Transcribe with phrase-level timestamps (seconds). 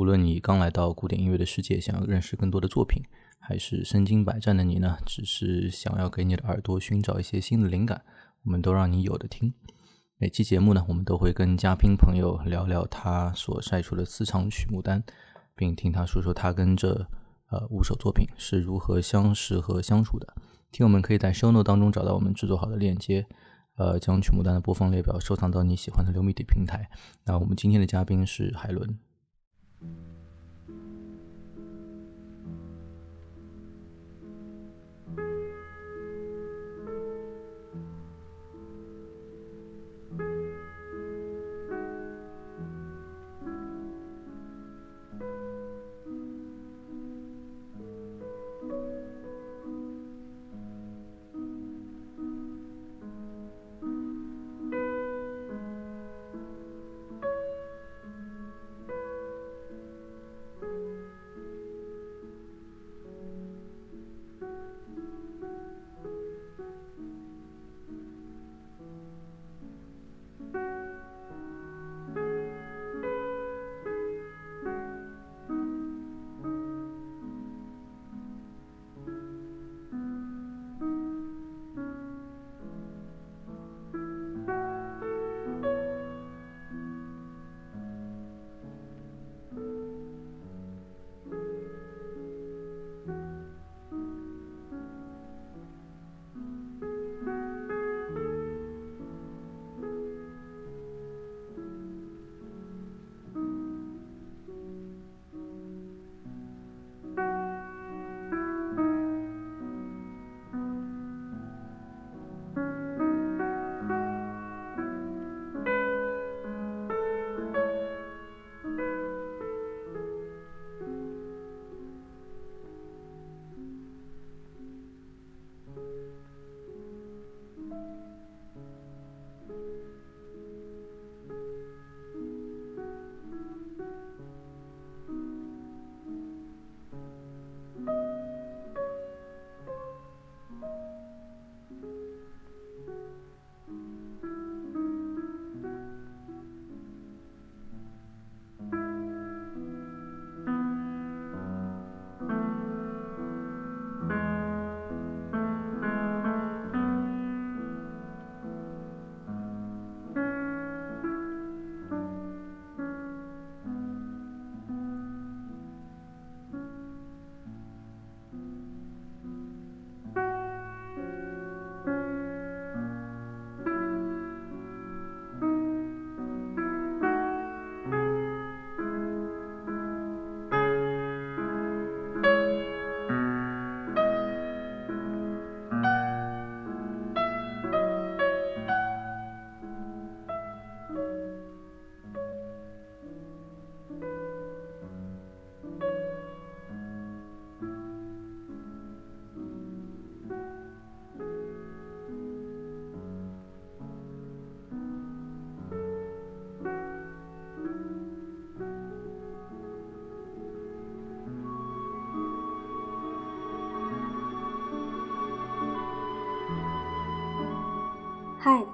[0.00, 3.02] 无论你刚来到古典音乐的世界，想要认识更多的作品，
[3.38, 8.02] 还是身经百战的你呢，只是想要给你的耳朵寻找一些新的灵感，
[8.42, 9.52] 我们都让你有的听。
[10.16, 15.04] 每期节目呢，我们都会跟嘉宾朋友聊聊他所晒出的私藏曲目单，
[15.54, 17.06] 并听他说说他跟这
[17.50, 20.26] 呃五首作品是如何相识和相处的。
[20.72, 23.26] 听友们可以在 show note 当中找到我们制作好的链接。
[23.76, 26.88] 呃，将曲目单的播放列表收藏到你喜欢的流媒体平台。
[27.26, 28.98] 那我们今天的嘉宾是海伦。
[29.82, 30.09] Mm-hmm.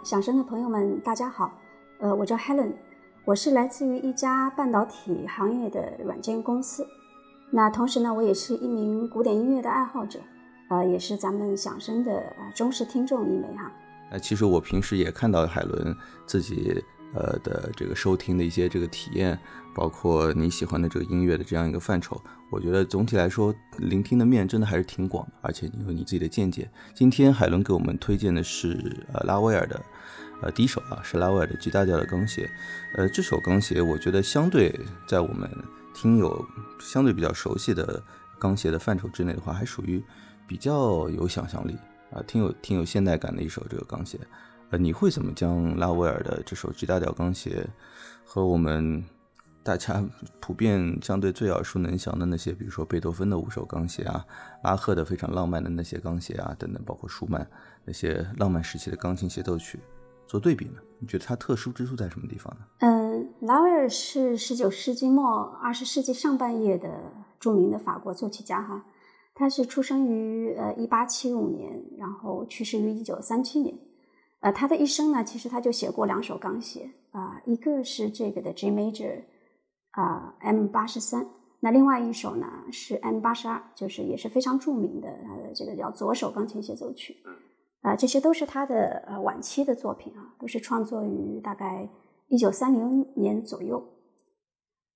[0.07, 1.53] 响声的朋友们，大家好。
[1.99, 2.73] 呃，我叫 Helen，
[3.25, 6.87] 我是来自于一家半导体行业的软件公司。
[7.51, 10.21] 那同时呢，我也是一名古典音乐的爱好者，
[10.71, 12.23] 呃，也是咱们响声的
[12.55, 13.73] 忠实听众一枚哈。
[14.13, 15.93] 那其实我平时也看到海伦
[16.25, 16.81] 自己。
[17.15, 19.39] 呃的这个收听的一些这个体验，
[19.75, 26.71] 包括你喜欢的这个音乐的这样一个范畴，我觉得总体来说聆听的面真的还是挺广的，而且你有你自己的见解。
[26.95, 29.83] 今天海伦给我们推荐的是呃拉威尔的
[30.43, 32.51] 呃第一首啊，是拉威尔的 G 大调的钢协。
[32.95, 34.79] 呃，这首钢协我觉得相对
[35.09, 35.51] 在我们
[35.95, 36.45] 听友
[36.81, 38.03] 相对比较熟悉的
[38.39, 40.03] 钢协的范畴之内的话，还属于
[40.47, 41.77] 比较有想象力
[42.13, 44.19] 啊，挺有挺有现代感的一首这个钢协。
[44.71, 47.53] 呃，你会怎么将拉威尔的这首 G 大调钢琴
[48.25, 49.05] 和我们
[49.63, 50.05] 大家
[50.41, 54.25] 普遍相对最耳熟能详的那些，比如说贝多芬的五首钢琴啊，
[54.63, 57.49] 巴赫的非常浪漫的那些钢琴啊等等，包括舒曼
[57.85, 59.79] 那些浪漫时期的钢琴协奏曲
[60.27, 60.81] 做对比呢？
[60.99, 62.67] 你觉得它特殊之处在什么地方呢？
[62.81, 66.89] 嗯，拉威尔是十九世纪末二十世纪上半叶的
[67.39, 68.85] 著名的法国作曲家哈，
[69.35, 73.73] 他是出生于呃一八七五年，然后去世于一九三七年。
[74.47, 79.25] 呃，他的一生呢，其实他就写过两首钢协啊，一个是这个的 G major，
[79.91, 81.27] 啊 M 八十三。
[81.59, 87.17] 那另外一首呢是 M 八十二，就是也是非常著名的，他的这个叫左手钢琴协奏曲。
[87.83, 91.89] 啊，这些都是他的呃晚期的作品啊，都是创作于大概
[92.29, 93.83] 一九三零年左右。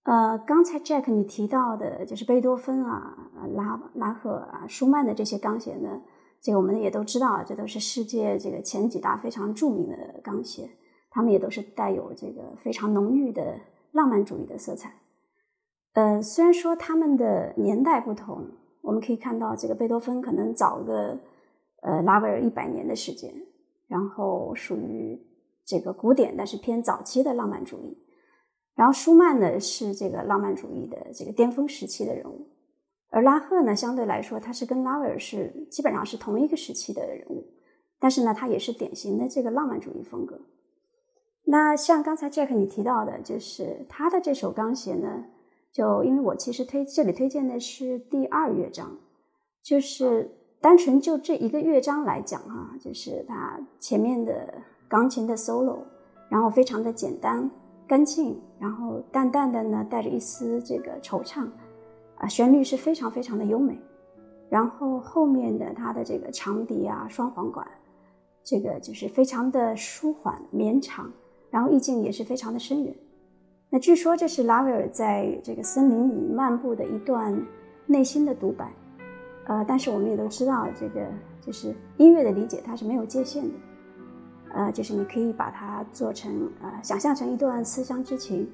[0.04, 3.16] 呃，刚才 Jack 你提到的就是贝多芬啊、
[3.56, 6.00] 拉拉赫啊、舒曼的这些钢弦呢，
[6.42, 10.68] 这个我们也都知道啊，这都是世界这个前几大非常著名的钢琴，
[11.10, 13.60] 他们也都是带有这个非常浓郁的
[13.92, 14.94] 浪漫主义的色彩。
[15.92, 18.46] 呃，虽然说他们的年代不同，
[18.80, 21.18] 我们可以看到这个贝多芬可能早个
[21.82, 23.34] 呃拉威尔一百年的时间，
[23.88, 25.20] 然后属于
[25.66, 27.98] 这个古典但是偏早期的浪漫主义。
[28.76, 32.46] 然后舒曼呢是这个浪漫主义的这个巅峰时期的人物，
[33.10, 37.44] 而拉赫呢相对来说他是跟拉威尔是基本上是同一个时期的人物，
[37.98, 40.40] 但是呢他也是典型的这个浪漫主义风格。
[41.44, 45.24] 那像刚才 Jack 你提到的，就是他的这首钢弦呢。
[45.72, 48.98] 就因为我其实推这里推荐的是第二乐章，
[49.62, 50.28] 就是
[50.60, 54.52] 单纯就这一个乐章来讲哈，就是他前面的
[54.88, 55.78] 钢琴的 solo，
[56.28, 57.48] 然后非常的简单
[57.86, 61.46] 干净，然后淡淡的呢带着一丝这个惆怅，
[62.20, 63.80] 啊，旋律是非常非常的优美，
[64.48, 67.66] 然后后面的它的这个长笛啊双簧管，
[68.44, 71.10] 这个就是非常的舒缓绵长，
[71.50, 72.94] 然后意境也是非常的深远。
[73.70, 77.34] 那据说这是拉威尔在这个森林里漫步的一段
[77.86, 78.70] 内心的独白，
[79.46, 81.06] 呃，但是我们也都知道，这个
[81.40, 83.54] 就是音乐的理解它是没有界限的，
[84.52, 88.46] 呃，就是你可以把它做成呃，想象成一段思乡之情，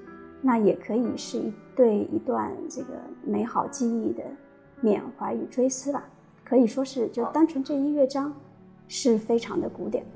[0.46, 2.94] 那也可以是一对一段这个
[3.24, 4.22] 美好记忆的
[4.80, 6.04] 缅怀与追思吧，
[6.44, 8.32] 可以说是就单纯这一乐章
[8.86, 10.06] 是非常的古典。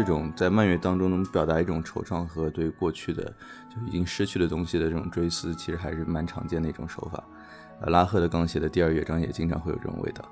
[0.00, 3.22] 这种在慢乐当中能表达一种惆怅和对过去的
[3.68, 7.22] 就已经失去的东西的这种追思，其实还是蛮常见的一种手法。
[7.82, 10.24] 呃，拉赫的钢写的第二乐章也经常会有这种味道。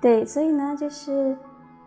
[0.00, 1.36] 对，所以呢，就是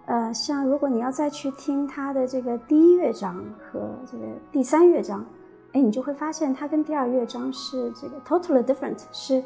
[0.07, 5.25] 呃，像如果你要再去听他的这个第一乐章和这个第三乐章，
[5.71, 9.41] 哎，你就会发现它跟第二乐章是这个 totally different，是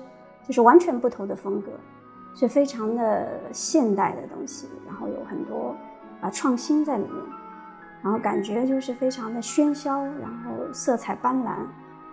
[0.48, 1.70] 就是完全不同的风格，
[2.34, 5.75] 是非常的现代的东西，然后有很多。
[6.22, 7.14] 啊，创新在里面，
[8.04, 11.66] 然后感觉就是非常的喧嚣，然后色彩斑斓，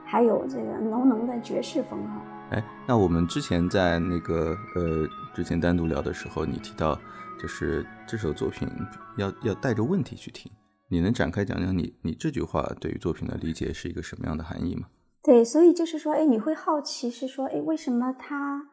[0.04, 2.22] 还有这个浓浓的爵士风哈。
[2.50, 6.98] 哎，那我们之前在那个呃之前单独聊的时候，你提到
[7.40, 8.68] 就是这首作品
[9.16, 10.52] 要要带着问题去听，
[10.88, 14.88] 你能展开讲讲你你这句话对于作品的理解是一个什么样的含义吗？
[15.22, 18.66] 对，所以就是说，哎，你会好奇是说，哎，为什么他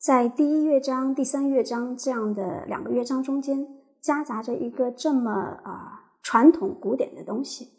[0.00, 3.64] 在第一乐章、第三乐章这样的两个乐章中间？
[4.02, 5.30] 夹杂着一个这么
[5.62, 7.70] 啊传统古典的东西，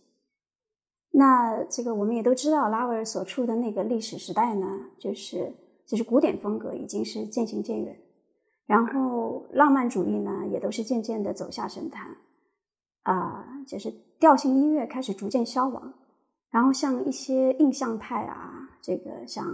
[1.11, 4.65] 那这个我们也都知道，拉威尔所处的那个历史时代呢，
[4.97, 5.53] 就是
[5.85, 7.95] 就是古典风格已经是渐行渐远，
[8.65, 12.15] 然后浪漫主义呢也都是渐渐的走下神坛，
[13.03, 15.93] 啊，就是调性音乐开始逐渐消亡，
[16.49, 19.45] 然后像一些印象派啊，这个像，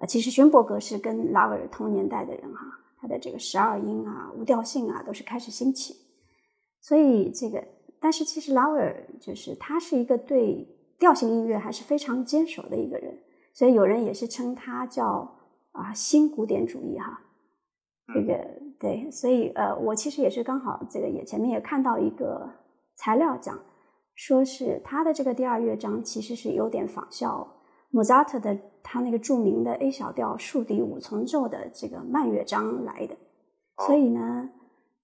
[0.00, 2.60] 呃，其实勋伯格是跟拉威尔同年代的人哈，
[3.00, 5.94] 他的这个十二音啊、无调性啊都是开始兴起，
[6.80, 7.64] 所以这个，
[8.00, 10.66] 但是其实拉威尔就是他是一个对
[10.98, 13.18] 调性音乐还是非常坚守的一个人，
[13.54, 15.34] 所以有人也是称他叫。
[15.72, 17.20] 啊，新古典主义哈，
[18.12, 18.34] 这个
[18.80, 22.50] 对，所以呃，我其实也是刚好这个也前面也看到一个
[22.96, 23.56] 材料讲，
[24.16, 27.46] 说是他的这个第二乐章其实是有点仿效
[27.90, 33.16] 莫扎特的他那个著名的 A 小调竖笛五重奏的这个慢乐章来的，
[33.86, 34.50] 所以呢，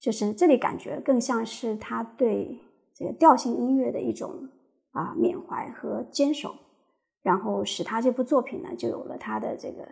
[0.01, 2.61] 就是这里感觉更像是他对
[2.95, 4.49] 这个调性音乐的一种
[4.93, 6.55] 啊缅怀和坚守，
[7.23, 9.87] 然后使他这部作品呢就有了他的这个。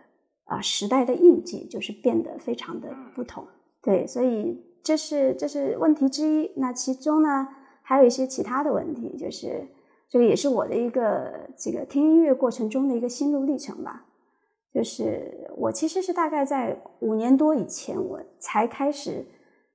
[0.45, 3.47] 啊，时代的印记就是变得非常的不同，
[3.81, 6.51] 对，所以这是这是问题之一。
[6.57, 7.47] 那其中呢，
[7.81, 9.65] 还有一些其他的问题，就是
[10.13, 14.05] 这个也是我的一个这个听音乐过程中的一个心路历程吧。
[14.71, 19.25] 就是我其实是大概在五年多以前，我才开始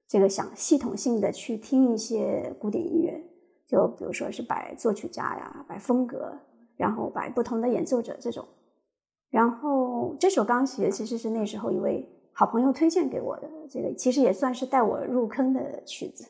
[0.06, 3.20] 这个想系统性的去听一些古典音乐，
[3.66, 6.32] 就比如说是摆作曲家呀，摆风格，
[6.76, 8.46] 然后摆不同的演奏者这种。
[9.30, 16.24] 然后这首钢琴其实是那时候一位好朋友推荐给我的，这个其实也算是带我入坑的曲子。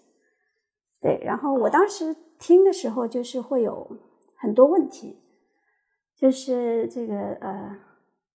[1.01, 3.89] 对，然后我当时听的时候就是会有
[4.37, 5.19] 很多问题，
[6.17, 7.79] 就是这个呃，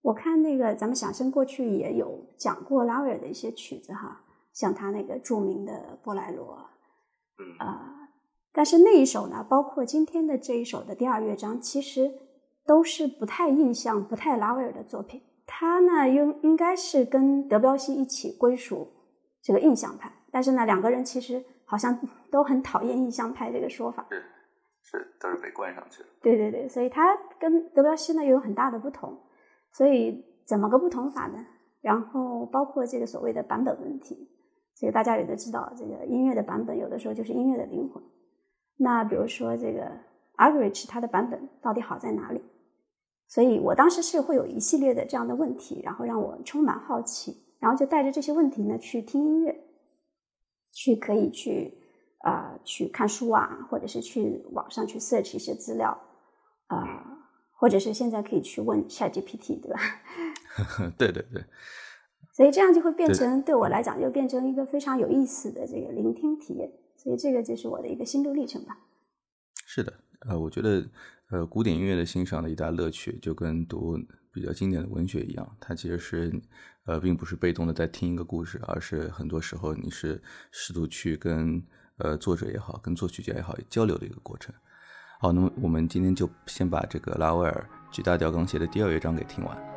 [0.02, 6.54] 我看那个咱们响声过去也有讲过拉威尔的一些曲子哈，像他那个著名的波莱罗，
[7.60, 8.10] 啊，
[8.52, 12.12] 但是那一首呢，包括今天的这一首的第二乐章，其实。
[12.66, 15.22] 都是不太印象、不太拉威尔的作品。
[15.46, 18.88] 他呢，应应该是跟德彪西一起归属
[19.42, 21.44] 这个印象派，但是呢，两个人其实
[21.74, 21.98] 好像
[22.30, 24.06] 都很讨厌印象派这个说法。
[24.12, 24.22] 是
[24.84, 26.10] 是，都是被冠上去了。
[26.22, 29.18] 对对对，所以他跟德彪西呢有很大的不同。
[29.72, 31.44] 所以怎么个不同法呢？
[31.82, 34.30] 然后包括这个所谓的版本问题，
[34.78, 38.04] 这个大家也都知道，这个音乐的版本有的时候就是音乐的灵魂。
[38.78, 39.90] 那比如说这个
[40.36, 42.40] a g r i c h 它的版本到底好在哪里？
[43.28, 49.63] 所以我当时是会有一系列的这样的问题，然后让我充满好奇，然后就带着这些问题呢去听音乐，
[50.74, 51.74] 去可以去
[52.20, 55.98] 啊去看书啊，或者是去网上去 search 一些资料
[56.68, 57.22] 啊，
[57.54, 59.80] 或者是现在可以去问 ChatGPT，对吧？
[60.98, 61.46] 对对对。
[62.36, 66.70] 所以这样就会变成对我来讲，就变成一个非常有意思的这个聆听体验。
[66.98, 68.76] 所以这个就是我的一个心路历程吧。
[69.66, 69.94] 是的，
[70.28, 70.86] 呃，我觉得。
[71.30, 73.98] 呃，古典音乐的欣赏的一大乐趣，就跟读
[74.32, 76.32] 比较经典的文学一样，它其实是，
[76.86, 81.64] 呃，并不是被动的在听一个故事，而是很多时候你是试图去跟
[81.98, 84.54] 呃作者也好，跟作曲家也好交流的一个过程。
[85.20, 89.73] 好，那么我们今天就先把这个拉威尔 G 大调钢协的第二乐章给听完。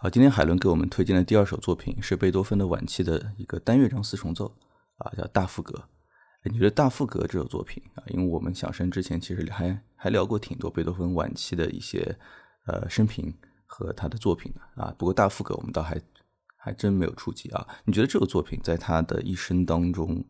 [0.00, 4.46] 好，今天海伦给我们推荐的第二首作品是贝多芬的晚期的一个单乐章四重奏，
[4.98, 5.88] 啊，叫大赋格。
[6.44, 8.04] 你觉得大赋格这首作品啊？
[8.06, 12.16] 因为我们响声之前其实还还聊过挺多贝多芬晚期的一些
[12.66, 13.34] 呃生平
[13.66, 14.94] 和他的作品的啊。
[14.96, 16.00] 不过大赋格我们倒还
[16.56, 17.66] 还真没有触及啊。
[17.84, 20.24] 你觉得这个作品在他的一生当中，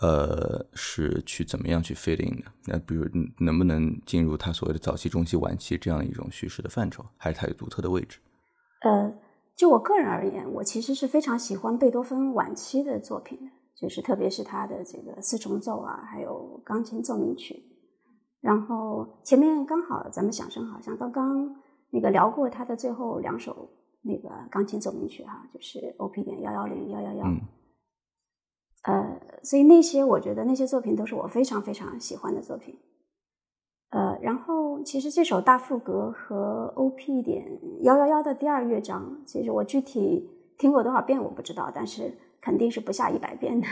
[0.00, 2.46] 呃，是去怎么样去 fit in 的？
[2.64, 8.18] 那比如能不能进入他所谓的早期、中期、晚期这样一种叙事的范畴，还是他有独特的位置？
[8.80, 9.12] 呃，
[9.54, 13.52] 就我个人而言，我其实是非常喜欢贝多芬晚期的作品的。
[13.80, 17.62] 就是特别是他的这个四重奏啊，还有钢琴奏鸣曲，
[18.40, 21.54] 然后前面刚好咱们响声好像刚刚
[21.90, 23.70] 那个聊过他的最后两首
[24.02, 27.24] 那个钢琴奏鸣曲哈，就是 O P 点幺幺零幺幺幺，
[28.82, 32.76] 呃，所以那些我觉得那些作品都是我非常非常喜欢的作品，
[33.90, 37.44] 呃，然后其实这首大赋格和 O P 点
[37.82, 40.28] 幺幺幺的第二乐章，其实我具体
[40.58, 42.12] 听过多少遍我不知道，但是。
[42.40, 43.66] 肯定是不下一百遍的。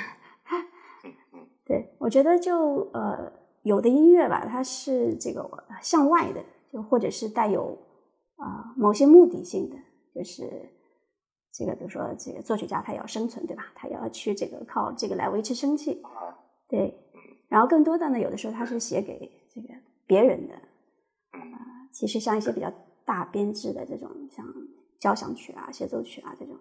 [1.65, 3.33] 对我觉得就呃
[3.63, 5.49] 有的音乐吧，它是这个
[5.81, 7.79] 向外的，就或者是带有
[8.35, 9.77] 啊某些目的性的，
[10.13, 10.45] 就是
[11.53, 13.73] 这个比如说这个作曲家他要生存对吧？
[13.77, 16.03] 他要去这个靠这个来维持生计。
[16.69, 16.93] 对，
[17.49, 19.69] 然后更多的呢，有的时候他是写给这个
[20.07, 20.55] 别人的。
[21.33, 22.73] 啊，其实像一些比较
[23.05, 24.47] 大编制的这种，像
[24.99, 26.57] 交响曲啊、协奏曲啊这种。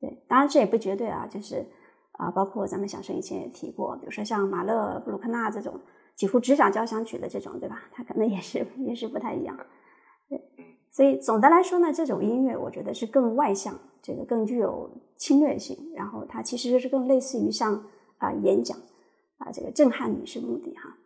[0.00, 1.66] 对，当然这也不绝对啊，就是
[2.12, 5.80] 啊，包括咱们响声以前也提过，比如说像马勒、布鲁克纳这种
[6.14, 7.88] 几乎只讲交响曲的这种，对吧？
[7.92, 9.56] 他可能也是也是不太一样。
[10.28, 10.40] 对，
[10.90, 17.84] 所以总的来说呢，这种音乐我觉得是更外向，这个更具有侵略性，然后它其实是更类似于像
[18.18, 18.76] 啊演讲
[19.38, 20.96] 啊这个震撼你是目的哈。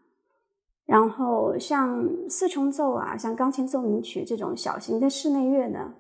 [0.89, 5.95] 然后像四重奏啊，像钢琴奏鸣曲这种小型的室内乐呢。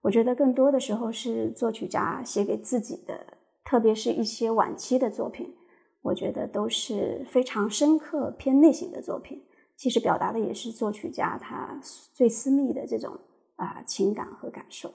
[0.00, 3.24] 我觉得更多的时候是作曲家写给自己的，
[3.64, 5.54] 特别是一些晚期的作品，
[6.00, 9.40] 我觉得都是非常深刻、偏内省的作品。
[9.76, 11.78] 其实表达的也是作曲家他
[12.12, 13.16] 最私密的这种
[13.54, 14.92] 啊情感和感受。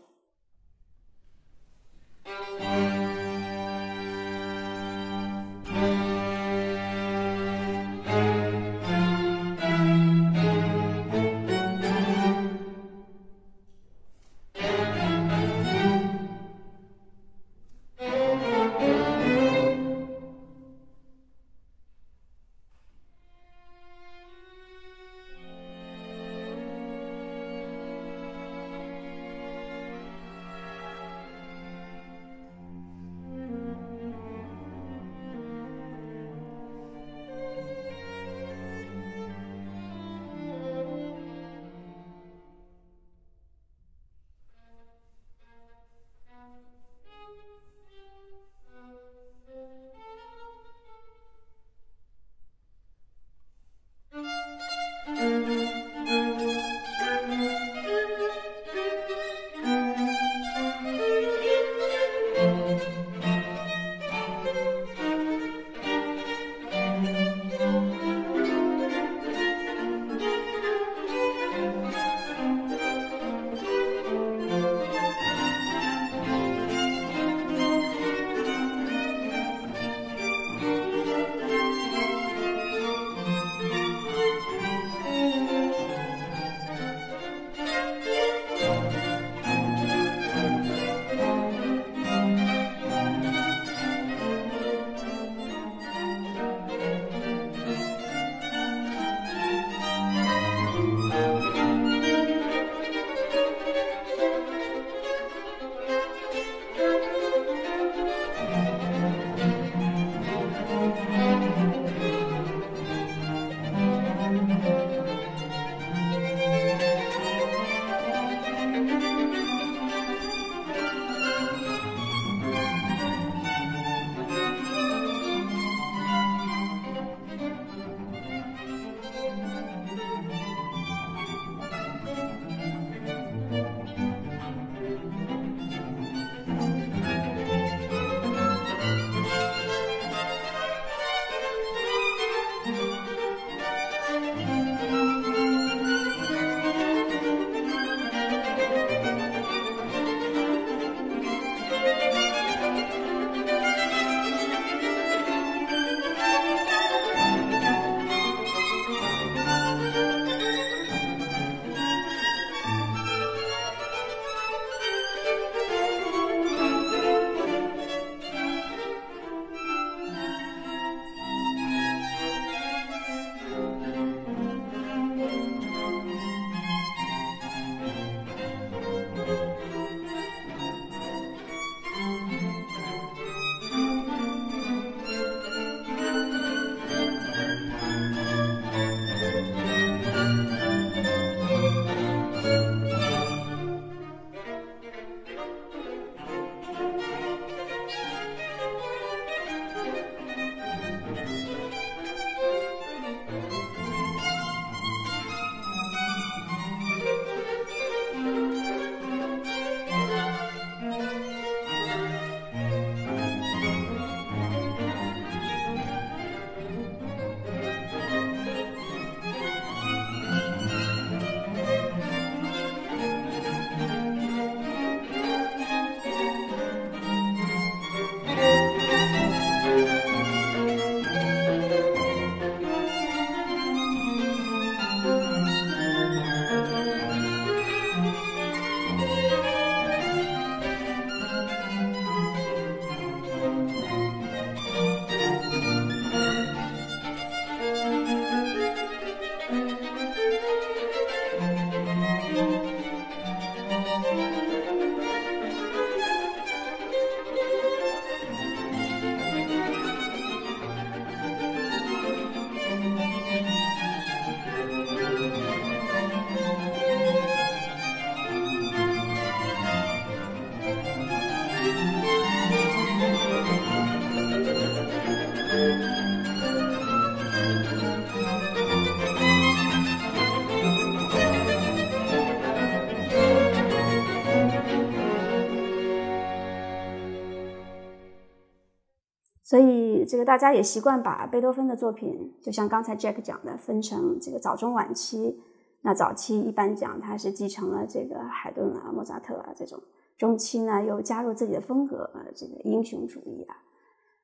[290.08, 295.40] 这个大家也习惯把贝多芬的作品，就像刚才 Jack 讲的，分成这个早中晚期。
[295.82, 299.80] 那早期一般讲他是继承了这个海顿啊、莫扎特啊这种，
[300.18, 303.56] 中期呢又加入自己的风格，呃，这个英雄主义啊，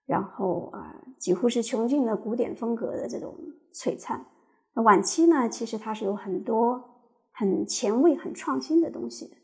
[0.06, 3.36] 然后啊几乎是穷尽了古典风格的这种
[3.74, 4.26] 璀璨。
[4.74, 6.84] 那晚期呢，其实它是有很多
[7.32, 9.36] 很前卫、很创新的东西的。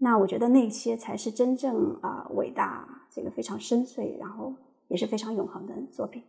[0.00, 4.54] 那我觉得那些才是真正啊伟大，这个非常深邃，然后
[4.88, 6.22] 也是非常永恒的作品。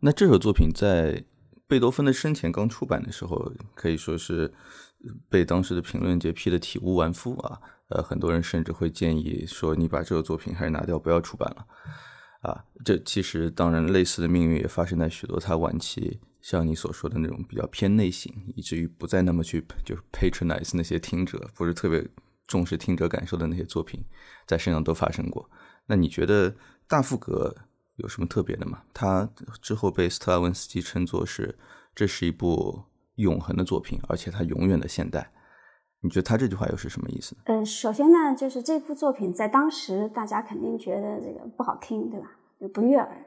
[0.00, 1.24] 那这首作品在
[1.66, 4.52] 贝多芬的生前刚出版的时候，可以说是
[5.28, 7.60] 被当时的评论界批得体无完肤啊。
[7.88, 11.66] 呃，很多人甚至会建议说，你把这首作品还是拿掉，不要出版了。
[12.42, 22.06] 啊，这其实当然类似的命运也发生在许多他晚期，像你所说的那种比较偏内省，以至于不再那么去就是 patronize 那些听者，不是特别。
[22.46, 24.04] 重视听者感受的那些作品，
[24.44, 25.48] 在身上都发生过。
[25.86, 26.52] 那你觉得
[26.88, 27.54] 大赋格
[28.00, 28.82] 有什么特别的吗？
[28.92, 29.28] 他
[29.62, 31.56] 之后被斯特拉文斯基称作是，
[31.94, 32.82] 这是一部
[33.16, 35.30] 永恒的作品，而且它永远的现代。
[36.02, 37.36] 你觉得他这句话又是什么意思？
[37.44, 42.30] 呃，首先呢，就是这部作品在当时大家肯定觉得这个不好听，对吧？
[42.72, 43.26] 不悦耳。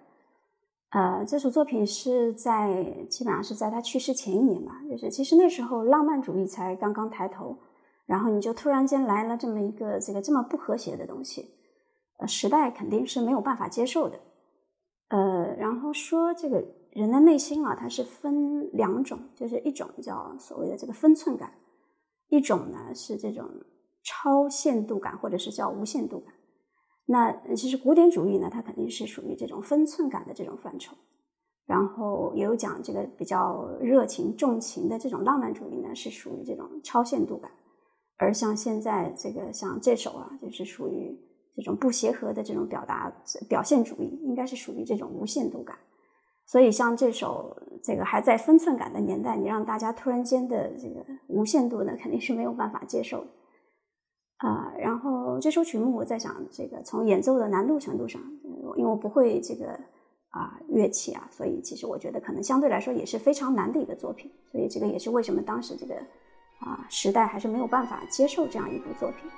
[0.89, 7.57] 呃，这首作品是在基本上是在他去世前一年吧，就是其实那时候浪漫主义才刚刚抬头。
[8.05, 11.49] 然后你就突然间来了这么一个这个这么不和谐的东西，
[12.19, 14.19] 呃，时代肯定是没有办法接受的，
[15.13, 21.53] 呃，然后说这个人的内心啊，它是分两种，就是一种叫所谓的这个分寸感，
[22.29, 23.47] 一种呢是这种
[24.03, 26.33] 超限度感，或者是叫无限度感。
[27.05, 30.95] 那其实古典主义呢，它肯定是属于这种分寸感的这种范畴，
[31.67, 37.51] 然后也有讲这个比较热情重情的这种浪漫主义呢，是属于这种超限度感。
[38.17, 41.15] 而像现在这个像这首啊，就是属于
[41.55, 43.11] 这种不协和的这种表达
[43.47, 45.77] 表现主义，应该是属于这种无限度感。
[46.45, 53.27] 所以像这首这个还在分寸感的年代，你让大家突然间的这个无限度呢，肯定是没有办法接受的
[54.37, 54.73] 啊。
[54.77, 58.21] 然后这首曲目，我在想这个从演奏的难度程度上，
[58.75, 59.67] 因为我不会这个
[60.29, 64.31] 啊乐器啊，所以其实我觉得可能相对来说也是非常难的一个作品。
[64.51, 65.95] 所以这个也是为什么当时这个。
[66.59, 69.29] 啊，时代还是没有办法接受这样一部作品。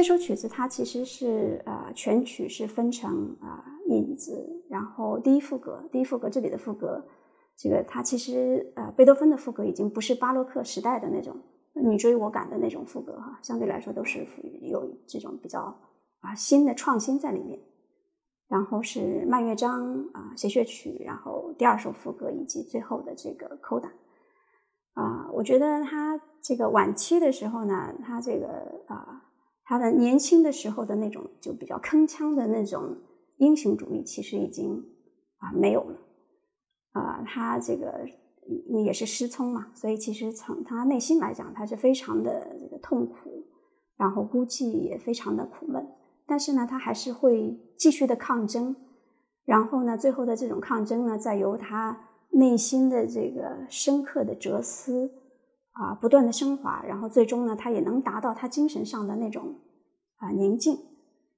[0.00, 7.04] 这首曲子它其实是呃全曲是分成啊影子，然后第一副歌，第一副歌这里的副歌，
[7.54, 11.36] 这个它其实呃贝多芬的副歌已经不是巴洛克时代的那种
[11.74, 14.26] 你追我赶的那种副歌哈，相对来说都是
[14.62, 15.60] 有这种比较
[16.20, 17.60] 啊新的创新在里面。
[18.48, 23.92] 然后是慢乐章啊协谑曲，然后第二首副歌以及最后的这个扣打
[24.94, 28.69] 啊，我觉得他这个晚期的时候呢，他这个。
[29.70, 32.96] 他的年轻的时候的那种就比较铿锵的那种
[33.36, 34.84] 英雄主义，其实已经
[35.36, 35.96] 啊没有了
[36.90, 37.22] 啊。
[37.24, 38.04] 他这个
[38.84, 43.46] 也是失聪嘛，所以其实从他内心来讲，他是非常的这个痛苦，
[43.96, 45.86] 然后估计也非常的苦闷。
[46.26, 48.74] 但是呢，他还是会继续的抗争，
[49.44, 55.12] 然后呢，最后的这种抗争呢，再由他内心的这个深刻的哲思。
[55.80, 59.54] 啊，不断的升华，然后最终呢，他也能达到他精神上的那种
[60.18, 60.78] 啊宁静。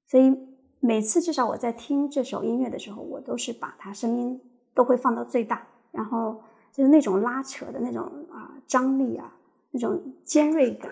[0.05, 0.37] 所以
[0.81, 4.41] 每次至少我在听这首音乐的时候，我都是把它声音
[4.73, 6.41] 都会放到最大，然后
[6.73, 9.33] 就是那种拉扯的那种啊张力啊，
[9.71, 10.91] 那种尖锐感。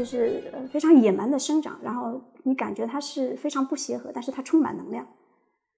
[0.00, 5.06] 就是非常野蛮的生长，然后你感觉它是非常不协和，但是它充满能量，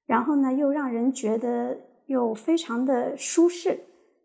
[0.07, 3.81] 然后呢又让人觉得又非常的舒适，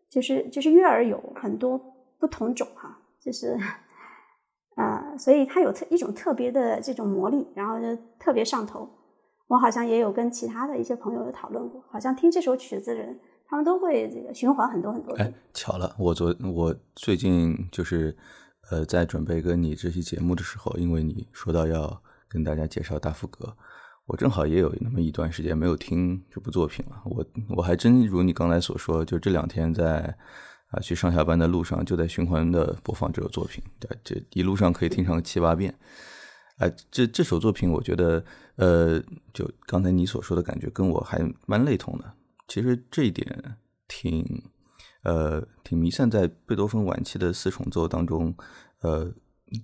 [0.08, 1.76] 就是就是悦耳有很多
[2.20, 3.58] 不同种哈，就是
[4.76, 8.88] 呃，所以它有特一种特别的这种魔力，然后就特别上头。
[9.48, 18.16] 我好像也有跟其他的一些朋友有讨论过，好像听这首曲子的人，他们都会这个循环很多很多哎，巧了，我昨我最近就是。
[18.70, 23.56] 呃，在准备跟你这期节目的时候，因为你说到要跟大家介绍大副歌，
[24.04, 27.00] 我正好也有那么一段时间没有听这部作品了。
[27.06, 27.24] 我
[27.56, 30.14] 我还真如你刚才所说，就这两天在
[30.68, 35.74] 啊去上下班的路上，就在循环的播放这首作品，对，这一路上可以听上七八遍。
[36.58, 38.22] 哎，这这首作品，我觉得，
[38.56, 39.02] 呃，
[39.32, 42.12] 就刚才你所说的感觉，跟我还蛮类同的。
[42.46, 44.42] 其实这一点挺。
[45.08, 48.34] 呃，挺弥散在贝多芬晚期的四重奏当中，
[48.82, 49.10] 呃，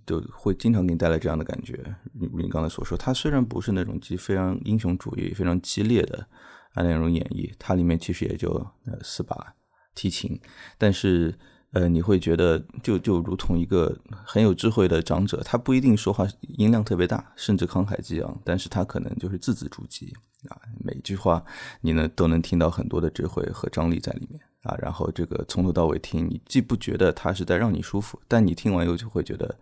[0.06, 1.94] 就会经常给你带来这样的感觉。
[2.14, 6.26] 如你刚才所说，它虽然不是那种激非常英雄主义、非常激烈的
[6.72, 8.48] 啊那种演绎，它里面其实也就
[8.86, 9.54] 呃四把
[9.94, 10.40] 提琴，
[10.78, 11.38] 但是
[11.72, 16.26] 呃你会觉得就就如同一个很有智慧的长者，他不一定说话
[16.56, 20.10] 音量特别大，甚至慷慨激昂，但是他可能就是字字珠玑
[20.48, 21.44] 啊，每句话
[21.82, 24.40] 你呢都能听到很多的智慧和张力在里面。
[24.64, 29.54] 啊，然后这个从头到尾听，你既不觉得它是在让你舒服，但你听完又就会觉得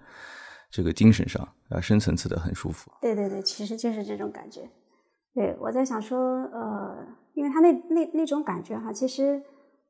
[0.70, 2.90] 这个精神上啊深层次的很舒服。
[3.00, 4.68] 对对对，其实就是这种感觉。
[5.34, 6.18] 对我在想说，
[6.52, 9.42] 呃，因为他那那那种感觉哈，其实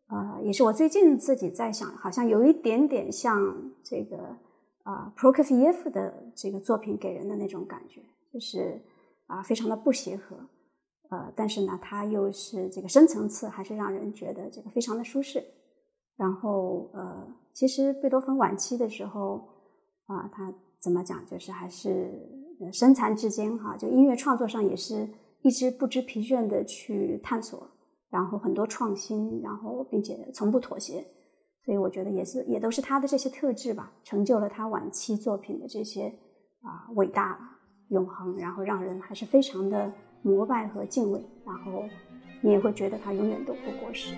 [0.08, 3.38] 呃也是我最近自己在想，好像有一点点像
[3.84, 4.16] 这个
[4.84, 8.00] 啊 Prokofiev 的这个作品给人的那种感觉，
[8.32, 8.80] 就是
[9.26, 10.36] 啊非常的不协和。
[11.12, 15.44] 呃，但是呢，它又是这个深层次，还是让人觉得这个非常的舒适。
[16.16, 19.46] 然后，呃，其实贝多芬晚期的时候
[20.06, 22.10] 啊，他怎么讲，就是还是
[22.72, 25.06] 身残志坚哈，就音乐创作上也是
[25.42, 27.68] 一直不知疲倦的去探索，
[28.08, 31.04] 然后很多创新，然后并且从不妥协。
[31.66, 36.06] 所以我觉得也是，也都是他的这些特质吧，成就了他晚期作品的这些
[36.62, 37.38] 啊伟大
[37.88, 39.92] 永恒，然后让人还是非常的。
[40.22, 41.84] 膜拜和敬畏，然后
[42.40, 44.14] 你也会觉得它永远都不过时。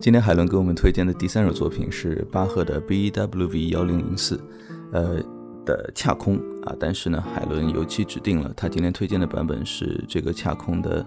[0.00, 4.40] 今天海伦给我们推荐的第三首作品是巴赫的 BWV 幺零零四，
[4.92, 5.22] 呃
[5.66, 6.74] 的恰空啊。
[6.80, 11.06] 但是呢，海伦尤其指定了他今天推荐的版本是这个恰空的，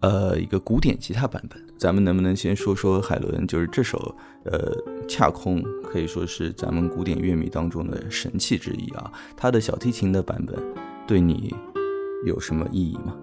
[0.00, 1.62] 呃一个古典吉他版本。
[1.76, 3.46] 咱们能不能先说说海伦？
[3.46, 4.16] 就是这首
[4.46, 4.74] 呃
[5.06, 9.12] 恰空可以说是咱们古典乐迷当中的神器之一啊。
[9.36, 10.58] 它的小提琴的版本
[11.06, 11.54] 对你
[12.24, 13.14] 有什么意义吗？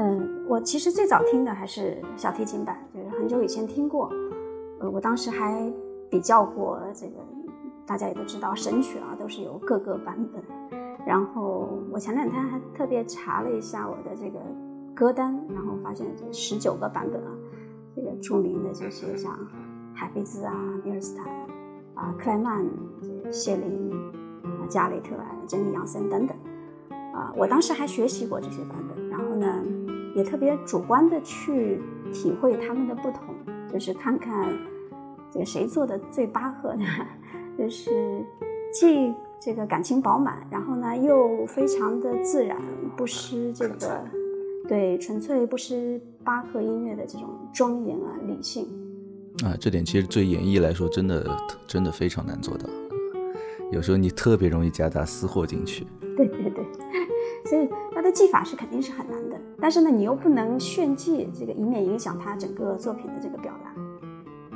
[0.00, 4.08] 嗯，我其实最早听的还是小提琴版，就是很久以前听过。
[4.78, 5.68] 呃，我当时还
[6.08, 7.14] 比较过这个，
[7.84, 10.40] 大家也都知道，神曲啊都是有各个版本。
[11.04, 14.38] 然后我前两天还特别查了一下我的这个
[14.94, 17.32] 歌单，然后发现十九个版本啊，
[17.96, 19.36] 这个著名的这些像
[19.92, 21.26] 海菲兹啊、米尔斯坦
[21.94, 22.64] 啊、克莱曼、
[23.32, 23.92] 谢林
[24.44, 26.36] 啊、加雷特啊、珍妮杨森等等
[27.12, 29.60] 啊，我当时还学习过这些版本，然后呢。
[30.18, 31.80] 也特别主观的去
[32.12, 33.32] 体会他们的不同，
[33.72, 34.52] 就是看看
[35.30, 36.84] 这个谁做的最巴赫呢？
[37.56, 38.20] 就是
[38.72, 42.60] 既这个感情饱满，然后呢又非常的自然，
[42.96, 44.04] 不失这个
[44.66, 48.66] 对纯粹不失巴赫音乐的这种庄严啊理性
[49.44, 49.56] 啊。
[49.60, 51.24] 这点其实对演绎来说，真的
[51.68, 52.68] 真的非常难做到。
[53.70, 55.86] 有时候你特别容易夹杂私货进去。
[56.16, 56.64] 对对对。
[57.44, 63.72] 所以他的技法是肯定是很难的，但是呢，你又不能炫技，这个以免影响他整个作品的这个表达。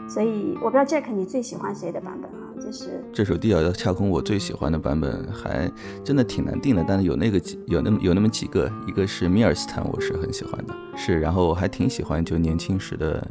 [0.09, 2.53] 所以我不知道 Jack 你最喜欢谁的版本啊？
[2.61, 5.71] 就是这首《地角的恰空》，我最喜欢的版本还
[6.05, 13.27] 真的挺难定的，但是有那个几有那么有那么几个，一个是米尔斯坦，我是很喜欢的，是，然后我还挺喜欢就年轻时的，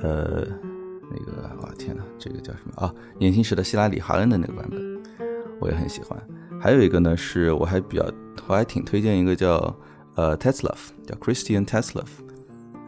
[0.00, 0.44] 呃，
[1.10, 2.92] 那个哇天哪，这个叫什么啊？
[3.18, 5.02] 年轻时的希拉里·哈恩的那个版本，
[5.60, 6.20] 我也很喜欢。
[6.60, 8.04] 还有一个呢，是我还比较，
[8.46, 9.74] 我还挺推荐一个叫
[10.16, 10.74] 呃 Tesla，
[11.06, 12.02] 叫 Christian Tesla，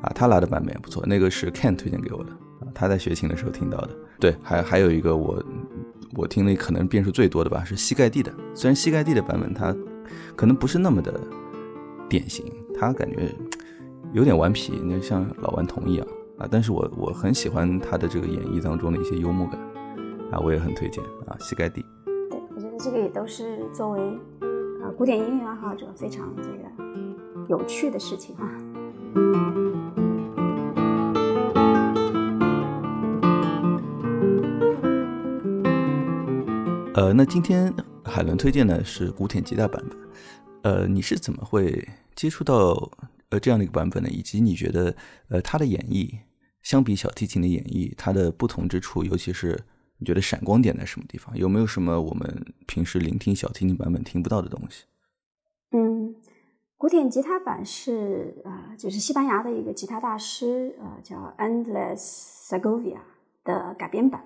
[0.03, 1.05] 啊，他拉的版本也不错。
[1.07, 3.91] 那个是 Ken 推荐给我的，啊，他在学琴的时候听到的。
[4.19, 5.43] 对，还还有一个我
[6.15, 8.33] 我听的可能变数最多的吧，是膝盖地的。
[8.55, 9.75] 虽然膝盖地的版本它
[10.37, 11.19] 可能不是那么的
[12.09, 12.45] 典型，
[12.79, 13.33] 他感觉
[14.13, 16.07] 有点顽皮，那像老顽童一样
[16.39, 16.49] 啊。
[16.51, 19.61] 但是我我很喜欢他的这个演绎当中的一些幽默感，
[20.33, 21.85] 啊，我也很推荐啊膝盖地。
[22.83, 24.01] 这个也都是作为
[24.41, 26.61] 呃古典音乐爱好者非常这个
[27.47, 28.49] 有趣的事情啊。
[36.95, 37.71] 呃，那今天
[38.03, 39.99] 海伦推荐的是古典吉他版本，
[40.63, 42.91] 呃，你是怎么会接触到
[43.29, 44.09] 呃这样的一个版本呢？
[44.09, 44.97] 以及你觉得
[45.29, 46.11] 呃它的演绎
[46.63, 49.61] 相比小提琴的演绎，它的不同之处，尤其是。
[50.01, 51.37] 你觉得闪光点在什么地方？
[51.37, 54.85] 有没有什么我们平时聆听小提琴版本听不到的东西？
[55.73, 56.17] 嗯，
[56.79, 61.99] 古典吉他版是啊，就是西班牙的一个吉他大师呃，叫 Andres
[62.49, 63.01] Segovia
[63.45, 64.25] 的改编版。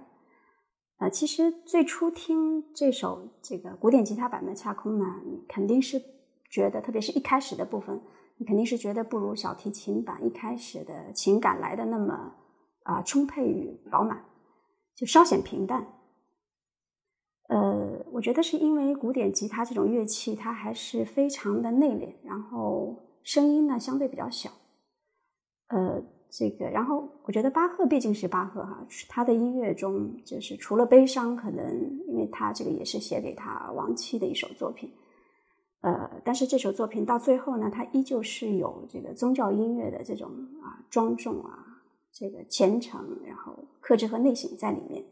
[0.98, 6.00] 呃，其实最初听这首这个古典吉他版的恰空呢，你肯定是
[6.48, 8.00] 觉得，特别是一开始的部分，
[8.36, 12.32] 你肯定是觉得不如小提琴版一开始的情感来的那么
[12.84, 14.24] 啊充沛与饱满。
[14.96, 15.86] 就稍显平淡，
[17.48, 24.50] 呃，我觉得是因为古典吉他这种乐器，它还是非常的内敛，然后声音呢相对比较小，
[25.68, 34.92] 呃，这个，然后我觉得巴赫毕竟是巴赫哈，他的音乐中就是除了悲伤，可能因为他这个也是写给他亡妻的一首作品，
[35.80, 40.30] 呃，但是这首作品到最后呢，它依旧是有这个宗教音乐的这种
[40.62, 41.63] 啊庄重啊。
[42.16, 45.04] 这个虔诚，然后克制和内省在里面，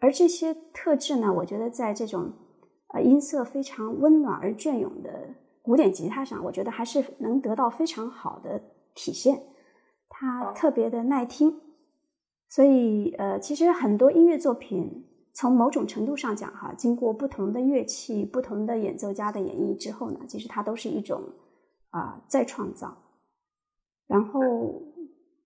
[0.00, 2.32] 而这些特质呢，我觉得在这种
[2.88, 5.32] 呃音色非常温暖而隽永的
[5.62, 8.60] 古典吉他上，我觉得还是能得到非常好的
[8.92, 9.40] 体现。
[10.08, 11.60] 它特别的耐听，
[12.48, 21.22] 所以呃，其实很多音乐作品从某种程度上讲哈，经过不同的乐器、不同的演奏家的演绎之后呢，其实它都是一种
[21.90, 22.96] 啊再创造，
[24.08, 24.40] 然后。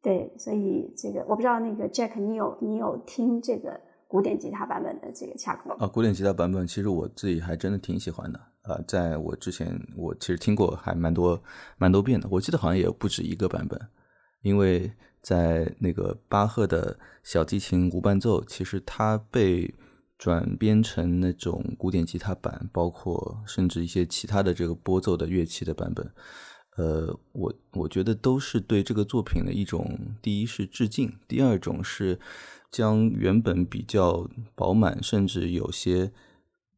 [0.07, 5.87] 对，所以这个我不知道那个 Jack，你有你有听这个古典吉他版本的这个恰克啊？
[5.89, 11.43] 古典吉他版本其实我自己还真的挺喜欢的啊，在我之前我其实听过还蛮多
[11.77, 13.81] 蛮多遍的，我记得好像也不止一个版本，
[14.43, 19.75] 因为在那个巴赫的小提琴无伴奏，其实它被
[20.17, 26.09] 转编成那种古典吉他版，包括甚至一些其他的这个拨奏的乐器的版本。
[26.77, 32.19] 呃，我我觉得都是对这个作品的一种，第一是致敬，第二种是
[32.71, 36.13] 将原本比较饱满，甚至有些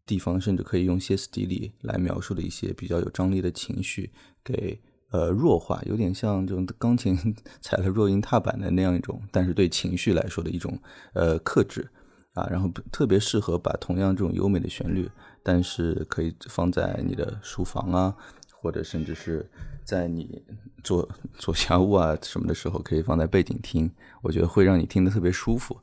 [0.06, 4.12] 地方甚至可以用歇斯底里来描述的一些比较有张力的情绪
[4.44, 4.80] 给
[5.10, 7.16] 呃弱化，有点像这种 钢琴
[7.60, 10.78] 踩了弱音踏板的那样一种，但是对情绪来说的一种
[11.12, 11.88] 呃克制
[12.34, 15.10] 啊，然后特别适合把同样这种优美的旋律，
[15.42, 18.16] 但是可以放在你的书房啊。
[18.60, 19.48] 或者甚至是
[19.84, 20.42] 在你
[20.82, 23.90] 做做家务啊什么的时候，可以放在背景听，
[24.22, 25.78] 我觉得会让你听得特别舒服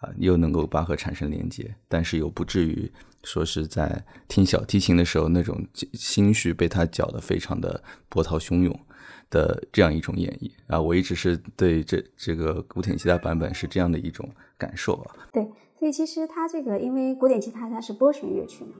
[0.00, 2.90] 啊，又能够巴赫产生连接，但是又不至于
[3.24, 8.80] 说是在听小提琴的时候那种心绪被他搅得非常的波涛汹涌
[9.28, 10.80] 的这样一种演绎啊。
[10.80, 14.26] 我一直是对这这个古典吉他版本是这样的一种
[14.56, 15.14] 感受啊。
[15.32, 15.42] 对，
[15.78, 18.70] 所以其实它这个因为古典吉他它是拨弦乐曲嘛，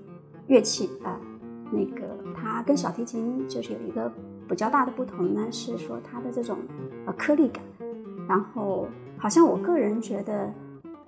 [0.47, 1.21] 乐器啊。
[1.71, 2.03] 那个
[2.35, 4.13] 它跟小提琴就是有一个
[4.49, 6.59] 比较大的不同呢，是说它的这种
[7.07, 7.63] 呃颗粒感，
[8.29, 10.53] 然后好像我个人觉得，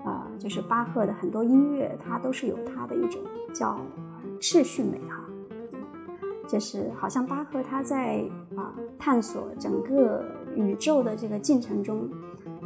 [0.04, 3.20] 呃，就是巴赫的很多音乐，它都是有它的一种
[3.52, 3.80] 叫
[4.40, 5.24] 秩序美哈，
[6.46, 8.24] 就是好像巴赫他在
[8.56, 12.08] 啊探索整个宇宙的这个进程中，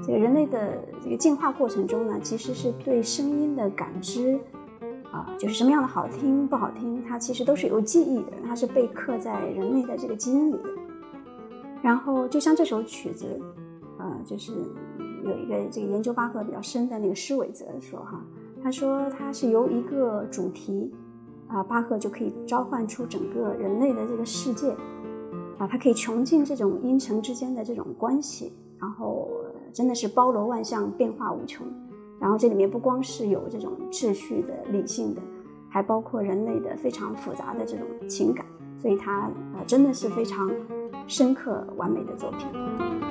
[0.03, 4.39] 这个人类的这个进化过程中呢，其实是对声音的感知。
[5.13, 10.69] 啊，就是什么样的好听不好听，它其实都是有记忆的，它是被刻在人类的这个基因里的。
[11.83, 13.41] 然后，就像这首曲子，
[13.99, 14.53] 呃，就是
[15.25, 18.21] 有一个这个研究巴赫比较深的那个施韦泽说哈，
[18.63, 20.93] 他说他是由一个主题
[21.49, 24.73] 啊，巴赫就可以召唤出整个人类的这个世界
[25.59, 29.31] 啊，它可以穷尽这种音程之间的这种关系，然后
[29.73, 31.65] 真的是包罗万象，变化无穷。
[32.19, 35.21] 然后这里面不光是有这种秩序的、理性的，
[35.69, 38.45] 还包括人类的非常复杂的这种情感，
[38.79, 40.51] 所以它呃真的是非常
[41.07, 43.06] 深刻、完美的作品。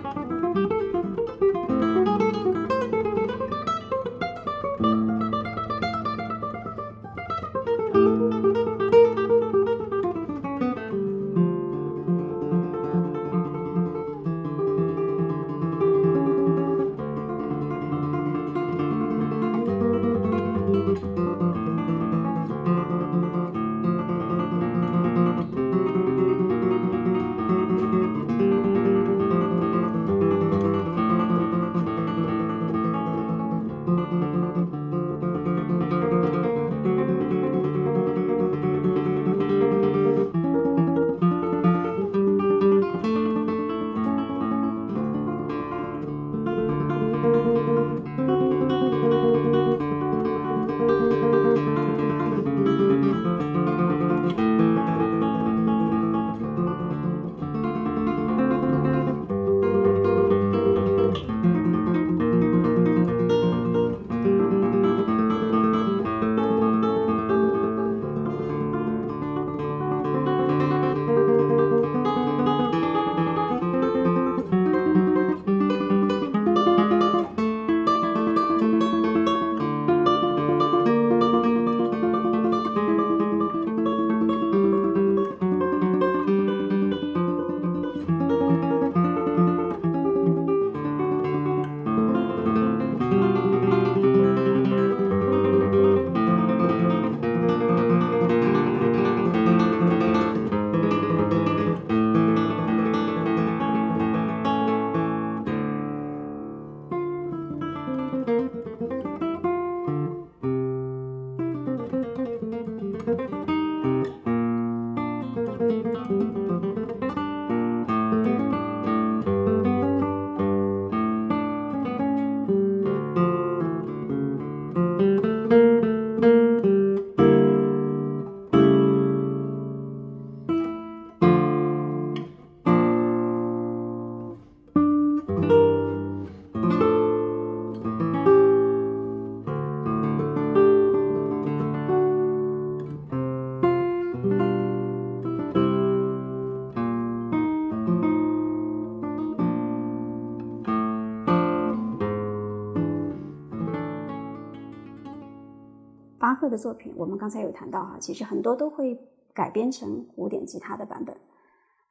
[157.15, 158.99] 们刚才有谈到哈，其实很多都会
[159.33, 161.15] 改编成古典吉他的版本。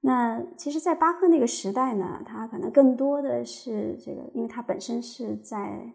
[0.00, 5.90] 那其实，在巴赫那个时代呢，他可能更多的是这个，因为他本身是在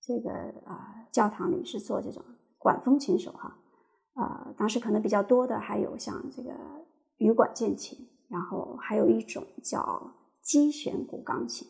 [0.00, 0.32] 这个
[0.64, 2.24] 啊教堂里是做这种
[2.56, 3.58] 管风琴手哈，
[4.14, 6.50] 啊，当时可能比较多的还有像这个
[7.18, 7.98] 羽管键琴，
[8.30, 11.68] 然后还有一种叫击弦古钢琴。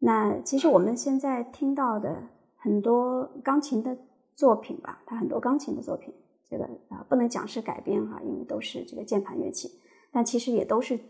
[0.00, 3.96] 那其实我们现在听到的很多钢琴的
[4.36, 6.14] 作品吧，他很多钢琴的作品，
[6.48, 9.68] 这个啊不能讲是改编哈，因为都是这个键盘乐器，
[10.12, 11.00] 但其实也都是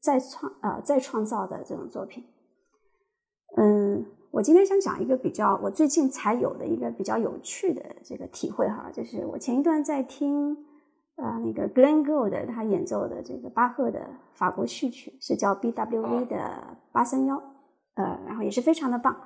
[0.00, 2.22] 再创呃再创造的这种作品。
[3.56, 10.54] 嗯，我今天想讲一个比较我最近才有的一个比较有趣的这个体会哈，就是我前一段在听
[11.16, 17.42] 呃那个 Glenn Gould 他演奏的这个巴赫的法国序曲，是叫 BWV 的八三幺。
[17.96, 19.16] 呃，然后也是非常的棒，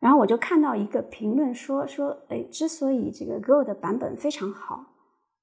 [0.00, 4.84] 然后我就看到一个评论说说，哎，之所以这个 Go 的版本非常好，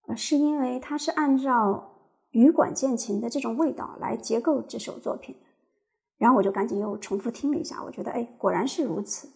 [0.07, 1.91] 呃，是因为它是按照
[2.31, 5.35] 羽管键琴的这种味道来结构这首作品。
[6.17, 9.27] 然后我就赶紧又重复听了一下，我觉得，哎，果然是如此。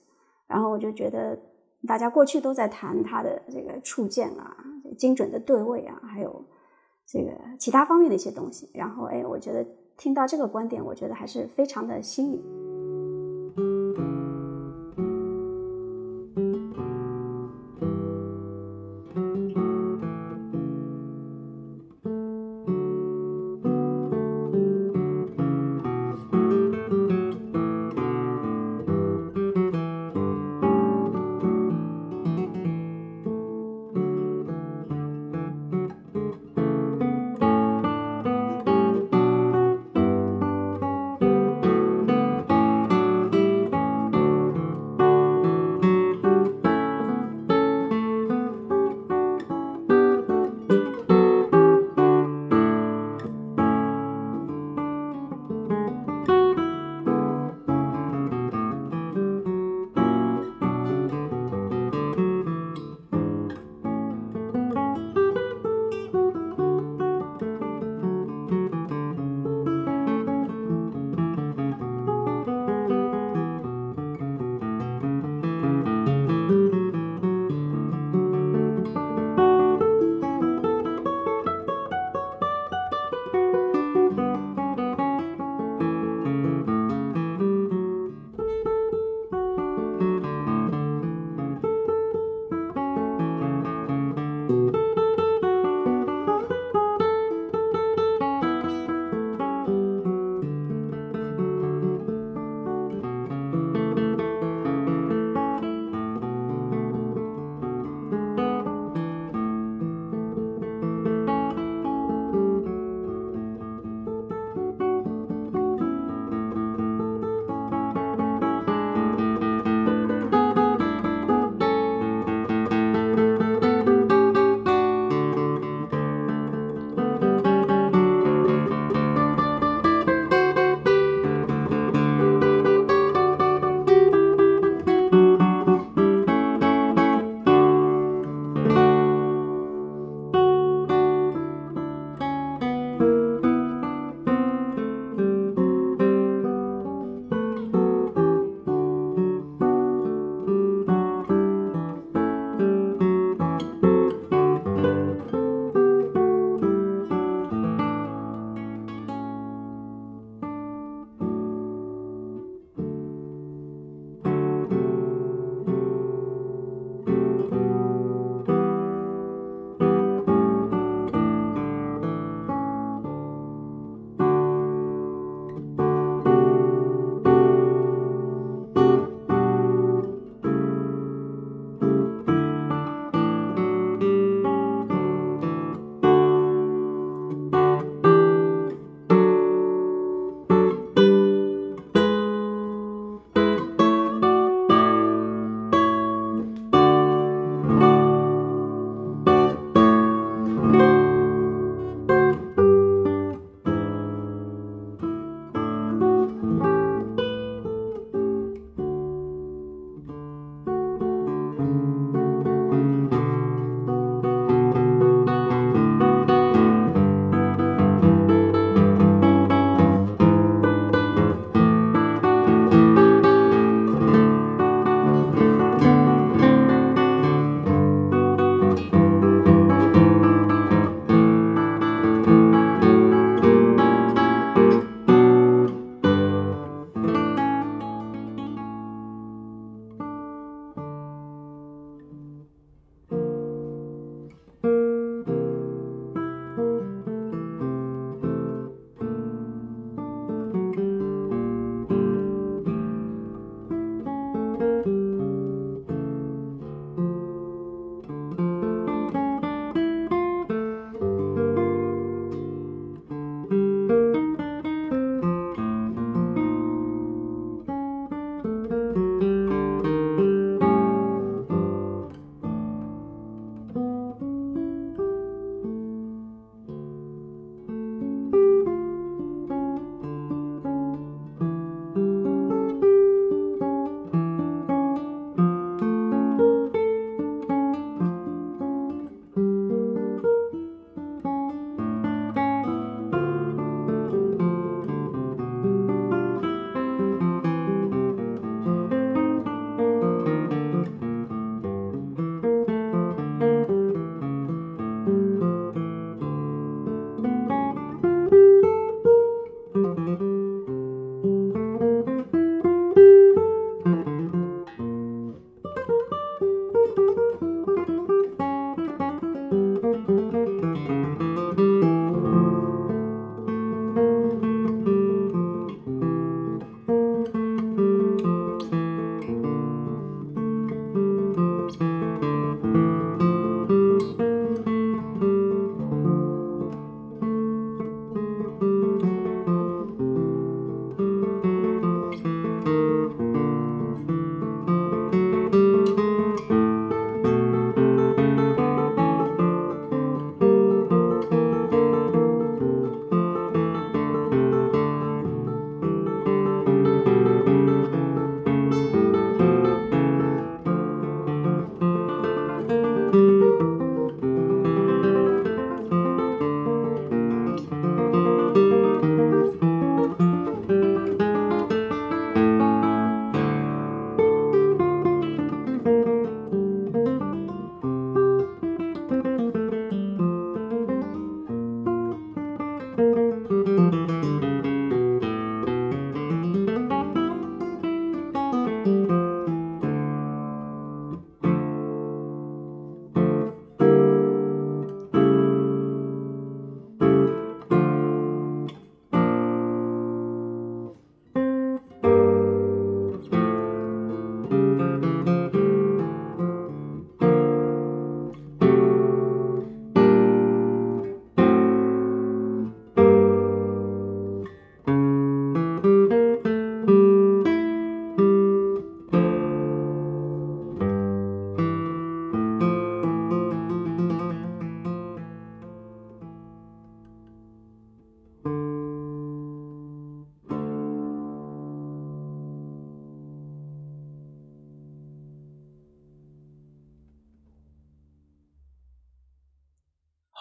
[0.48, 1.38] 然后我就觉得，
[1.86, 4.56] 大家过去都在谈它的这个触键啊、
[4.98, 6.46] 精准的对位啊，还有
[7.06, 8.72] 这个其他方面的一些东西。
[8.74, 9.68] 然后，哎，我觉得
[9.98, 12.69] 听到这个观点，我觉得还是非常的新颖。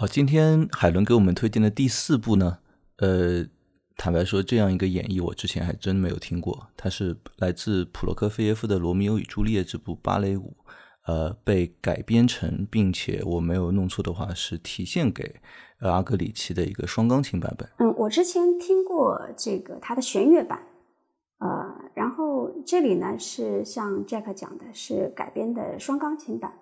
[0.09, 2.59] 今天海伦给我们推荐的第四部呢，
[2.97, 3.47] 呃，
[3.97, 6.69] 坦白说，这样一个演绎我之前还真没有听过。
[6.77, 10.57] 它是来自普罗科菲耶夫的《罗密欧与朱丽叶》这部芭蕾舞，
[11.07, 15.37] 呃，被改编成，并且我没有弄错的话，是体现给
[15.81, 17.69] 阿格里奇的一个双钢琴版本。
[17.79, 20.63] 嗯，我之前听过这个它的弦乐版，
[21.39, 26.53] 呃，然后这里呢是像 Jack 讲的，是改编的双钢琴版。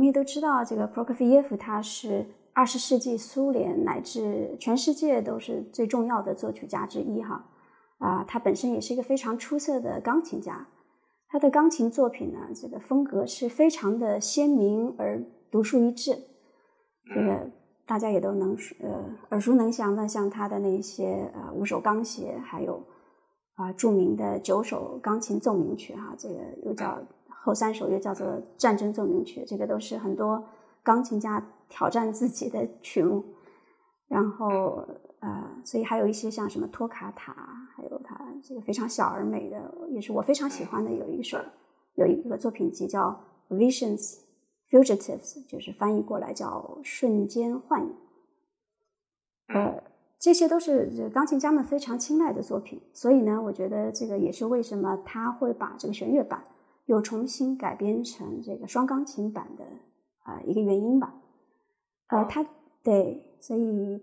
[0.00, 7.44] 们也都知道，这个 Prokofiev 他是二十世纪苏联乃至全世界都是最重要的作曲家之一哈。
[7.98, 10.66] 啊，他本身也是一个非常出色的钢琴家。
[11.28, 16.16] 他的钢琴作品呢，这个风格是非常的鲜明而独树一帜。
[17.14, 17.50] 这个
[17.86, 22.82] 大家也都能呃耳熟能详的，像他的那些呃五首钢协，还有
[23.56, 26.98] 啊著名的九首钢琴奏鸣曲哈，这个又叫。
[27.42, 28.26] 后三首又叫做
[28.56, 30.44] 《战争奏鸣曲》，这个都是很多
[30.82, 33.24] 钢琴家挑战自己的曲目。
[34.08, 34.84] 然后，
[35.20, 37.32] 呃，所以还有一些像什么托卡塔，
[37.76, 41.38] 还有他这个非常小而美的，也是我非常喜欢的，有一首
[41.94, 43.20] 有一个作品集叫
[43.54, 44.18] 《Visions
[44.68, 47.88] Fugitives》，就是翻译过来叫《瞬间幻影》。
[49.54, 49.82] 呃，
[50.18, 56.42] 这些都是钢琴家们非常青睐的作品，所以呢，我觉得这个也是为什么他会把这个弦乐版
[56.90, 59.64] 又重新改编成这个双钢琴版的
[60.24, 61.14] 啊一个原因吧。
[62.08, 62.44] 呃，他
[62.82, 64.02] 对，所以。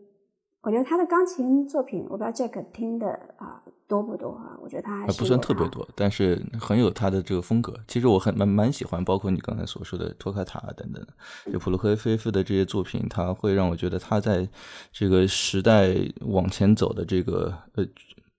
[0.62, 3.08] 我觉得他的钢琴作品，我不知道 Jack 听的
[3.38, 4.58] 啊多不多啊？
[4.62, 7.74] 我觉得他还不算特别多，但是很有他的这个风格。
[7.88, 11.08] 其实我很蛮蛮喜欢，包括你刚才所说的托卡塔等等，
[11.54, 14.50] 就普鲁科菲夫的这些作品，他会让我觉得他在
[14.92, 17.86] 这个时代往前走的这个呃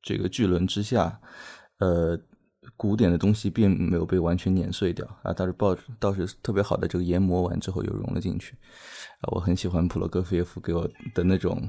[0.02, 1.18] 这个巨轮之下，
[1.78, 2.18] 呃，
[2.78, 8.56] 古典的东西并没有被完全碾碎掉啊，倒是抱倒是特别好的这个研磨完之后又融了进去
[9.20, 9.28] 啊。
[9.34, 11.68] 我很喜欢普罗戈菲耶夫给我的那种。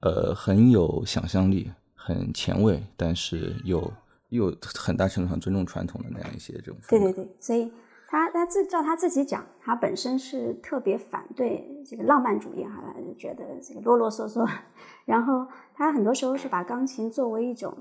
[0.00, 3.92] 呃，很有想象力，很前卫，但是又
[4.28, 6.76] 又很大程度上尊重传统的那样一些这种。
[6.88, 7.68] 对对对，所以
[8.06, 14.48] 他他自照他自己讲，他本身是特别反对这个浪漫主义哈，他就觉得这个啰啰嗦嗦。
[15.04, 15.44] 然后
[15.74, 17.76] 他很多时候是把钢琴作为一种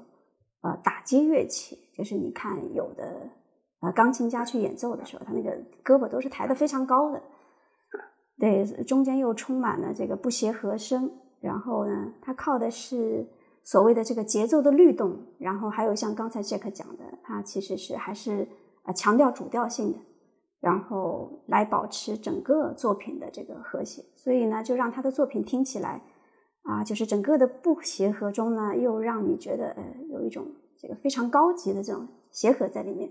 [0.62, 3.30] 呃打击乐器，就是你看有的
[3.82, 5.52] 呃钢琴家去演奏的时候，他那个
[5.84, 7.22] 胳膊都是抬得非常高的，
[8.40, 11.12] 对，中间又充满了这个不协和声。
[11.40, 13.28] 然后呢，它靠的是
[13.64, 18.48] 所谓的这个节奏的律动，然后还有像刚才 Jack 讲的，它其实是还是
[18.86, 20.00] 呃强调主调性的，
[20.60, 24.04] 然后来保持整个作品的这个和谐。
[24.16, 26.02] 所以呢，就让他的作品听起来
[26.68, 30.46] 啊，就是整个的不协和中呢，又让你觉得呃有一种
[30.78, 33.10] 这个非常高级的这种协和在里面。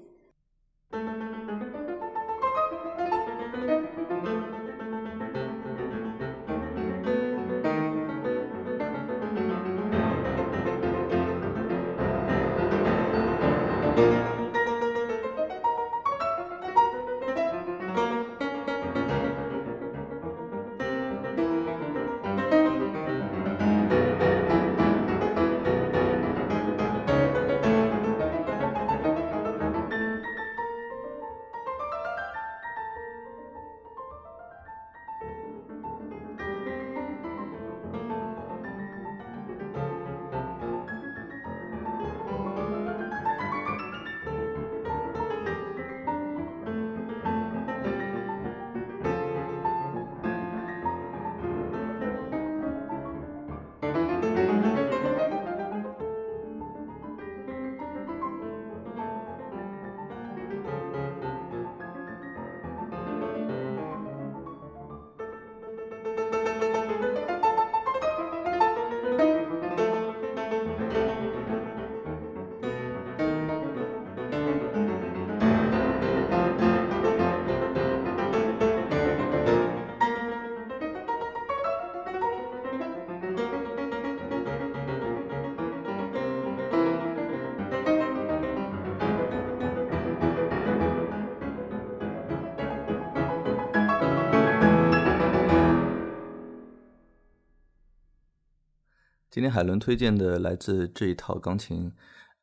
[99.36, 101.92] 今天海伦推荐的来自这一套钢琴，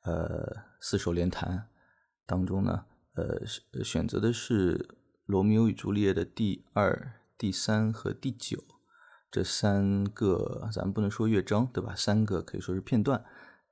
[0.03, 0.45] 呃，
[0.79, 1.67] 四手联弹
[2.27, 2.85] 当中呢，
[3.15, 4.77] 呃，选择的是
[5.25, 8.63] 《罗密欧与朱丽叶》的第二、第三和第九
[9.31, 11.95] 这三个，咱们不能说乐章，对吧？
[11.95, 13.25] 三个可以说是片段。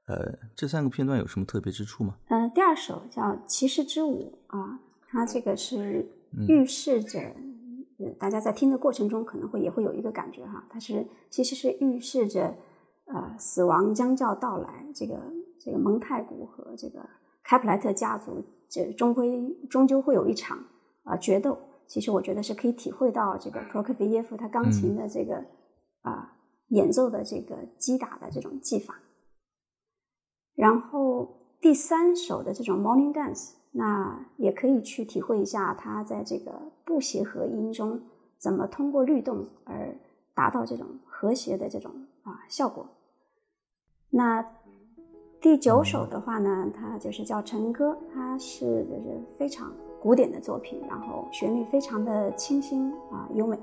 [0.07, 2.17] 呃，这三个片段有什么特别之处吗？
[2.29, 6.11] 嗯，第二首叫《骑士之舞》啊，它这个是
[6.47, 7.35] 预示着，
[8.17, 12.55] 大家在听的过程中可能会也会有一个感觉哈，它是其实是预示着。
[13.13, 15.19] 呃，死亡将要到来，这个
[15.59, 16.99] 这个蒙太古和这个
[17.43, 20.57] 开普莱特家族，这终归终究会有一场
[21.03, 21.57] 啊决斗。
[21.87, 25.43] 其实我觉得是可以体会到这个普罗科菲耶夫他钢琴的这个
[26.03, 26.37] 啊
[26.69, 28.95] 演奏的这个击打的这种技法。
[30.55, 36.53] 然后第三首的这种 Morning Dance，那也可以去体会一下他在这个
[36.85, 38.01] 不协和音中
[38.37, 39.97] 怎么通过律动而
[40.33, 41.91] 达到这种和谐的这种
[42.23, 42.87] 啊效果。
[44.13, 44.45] 那
[45.39, 53.57] 第九首的话呢，它就是叫《晨歌》，它是就是非常古典的作品，然后旋律非常的清新啊优美。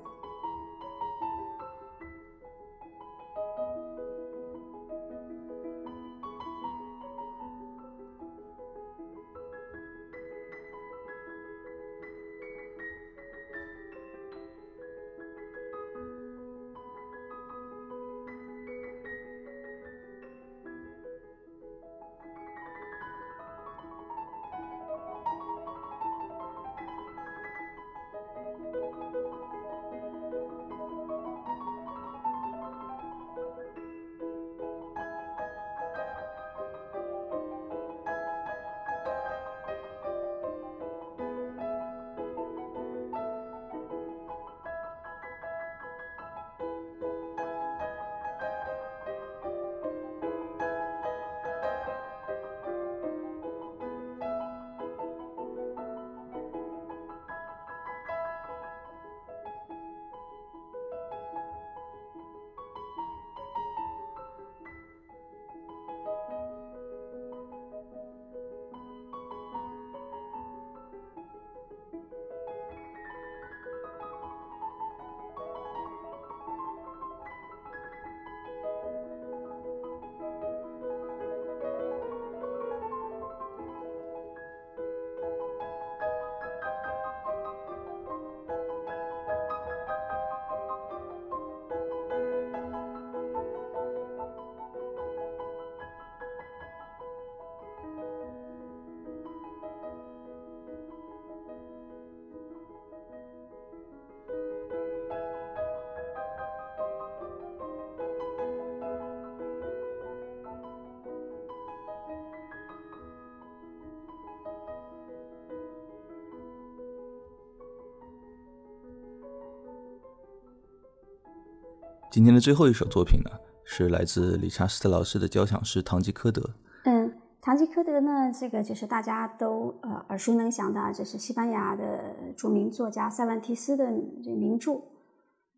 [122.19, 123.31] 今天的最后一首作品呢，
[123.63, 126.43] 是来自理查斯特劳斯的交响诗《堂吉诃德》。
[126.83, 127.09] 嗯，
[127.41, 133.87] 《堂吉诃德》呢，这个就是大家都呃耳熟能详的，这是西班牙的著名作家塞万提斯的
[134.25, 134.83] 这名著。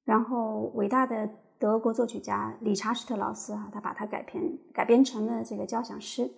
[0.04, 6.30] 然后，伟大的德国作曲家理查施特劳斯啊，他把它改编改编成了这个交响诗。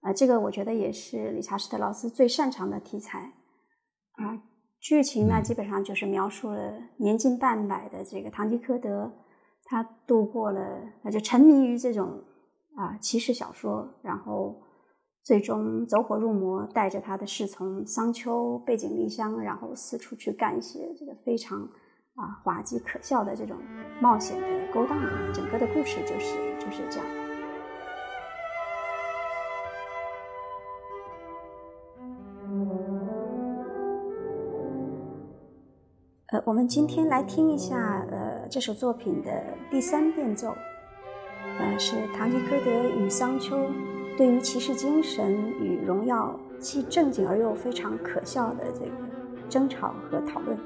[0.00, 3.32] 呃，这个我觉得也是理查施特劳斯最擅长的题材
[4.14, 4.42] 啊。
[4.80, 9.12] 剧情呢，基本上就是描述了年近半百的这个堂吉诃德，
[9.70, 12.24] 他度过了，他就沉迷于这种
[12.74, 14.62] 啊骑士小说，然后
[15.22, 21.60] 最终走火入魔，带着他的侍从桑丘背井离乡，然后四处去干一些这个非常
[22.14, 23.58] 啊滑稽可笑的这种
[24.00, 24.98] 冒险的勾当。
[25.34, 27.06] 整个的故事就是就是这样。
[36.30, 39.30] 呃，我们今天来听一下，呃，这首作品的
[39.70, 40.54] 第三变奏，
[41.58, 43.70] 呃，是堂吉诃德与桑丘
[44.16, 48.90] 对于骑士精神与荣耀既正经而又非常可笑的这个
[49.50, 50.58] 争吵和讨论。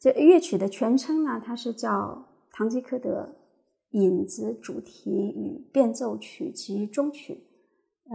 [0.00, 3.36] 这乐曲的全称呢，它是叫《堂吉诃德
[3.90, 7.34] 引子主题与变奏曲及终曲》，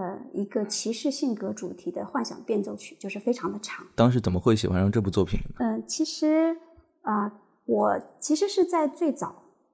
[0.01, 3.85] 呃，一个骑士性格主题的幻想变奏曲，就是非常的长。
[3.95, 5.39] 当时怎么会喜欢上这部作品？
[5.59, 6.57] 嗯，其实
[7.03, 7.31] 啊，
[7.65, 9.27] 我其实是在最早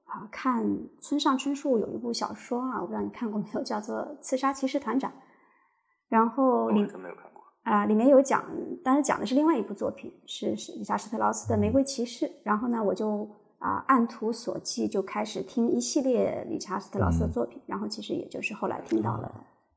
[0.04, 0.66] 啊看
[1.00, 5.10] 村上春树有一部小说啊，我不知道你看过没有，叫做《刺杀骑士团长》，
[6.10, 7.31] 然后里没有看
[7.64, 8.44] 过啊，里面有讲，
[8.82, 19.32] 当然讲的是另外一部作品，是是理查施特劳斯的《玫瑰骑士》，然后呢，我就啊按图索骥，就开始听一系列理查施特劳斯的作品，然后其实也就是后来听到了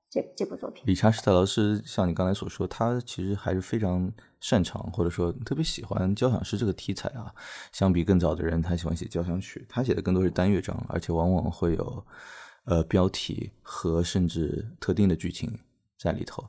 [0.09, 0.83] 这这部作品。
[0.87, 7.31] 理查施特劳斯像你刚才所说，他其实还是非常擅长或者说特别喜欢交响诗这个题材啊。
[7.71, 12.03] 相比更早的人，他喜欢写交响曲，他写的更多是单乐章，而且往往会有
[12.65, 15.59] 呃标题和甚至特定的剧情
[15.99, 16.43] 在里头。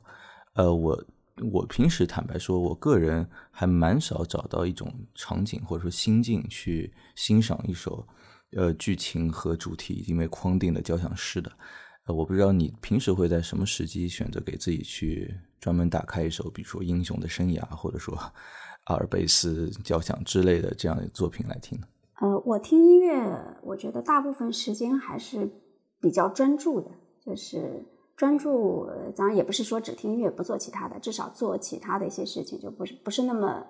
[0.55, 0.99] 呃，我。
[1.51, 8.07] 我平时坦白说，我个人还蛮少找到一种场景或者说心境去欣赏一首，
[8.53, 11.51] 呃，剧情和主题已经被框定的交响诗的。
[12.05, 18.17] 呃，我不知道你平时会在什么时机选择给自己去专门打开一首，比如说《英雄的生涯》或者说
[18.85, 21.87] 阿尔卑斯交响之类的这样的作品来听呢？
[22.21, 25.51] 呃，我听音乐，我觉得大部分时间还是
[26.01, 26.89] 比较专注的，
[27.23, 27.85] 就是。
[28.17, 33.63] 专注，当然也不是说只听音乐不做其他的，至少做其他的一些事情，就不是不是那么，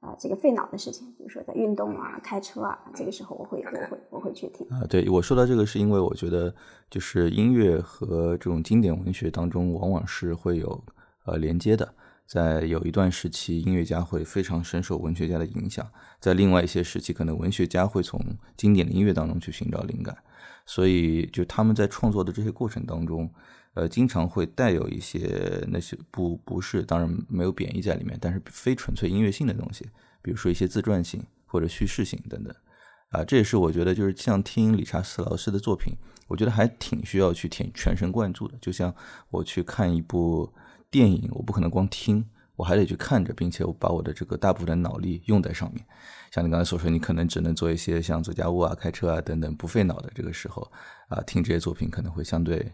[0.00, 1.06] 呃，这个费脑的事情。
[1.16, 4.66] 比如说在运动啊、开车啊，这个时候我会我会我会去听。
[4.70, 6.52] 啊，对我说到这个，是因为我觉得
[6.90, 10.82] 就是音乐和这种经典文学当中往往是会有
[11.24, 11.94] 呃连接的。
[12.26, 15.84] 在有一段时期，音乐家会非常深受文学家的影响；
[16.18, 18.20] 在另外一些时期，可能文学家会从
[18.56, 20.16] 经典的音乐当中去寻找灵感。
[20.66, 23.30] 所以，就他们在创作的这些过程当中。
[23.74, 29.88] 呃，经常会带有一些那些不不是，当然没有贬义在里面，但是非纯粹音乐性的东西，
[30.20, 32.54] 比如说一些自传性或者叙事性等等，
[33.08, 35.94] 啊，这也是我觉得就是像听理查斯劳斯的作品，
[36.28, 38.58] 我觉得还挺需要去全全神贯注的。
[38.60, 38.94] 就像
[39.30, 40.52] 我去看一部
[40.90, 42.22] 电影，我不可能光听，
[42.56, 45.82] 我还得去看着，并且我把我的这个大部分的脑力用在上面。
[46.30, 50.70] 像你刚才所说，你可能只能做一些像做家务啊、开车啊等等不费脑的这个时候，
[51.08, 52.70] 啊，听这些作品可能会相对。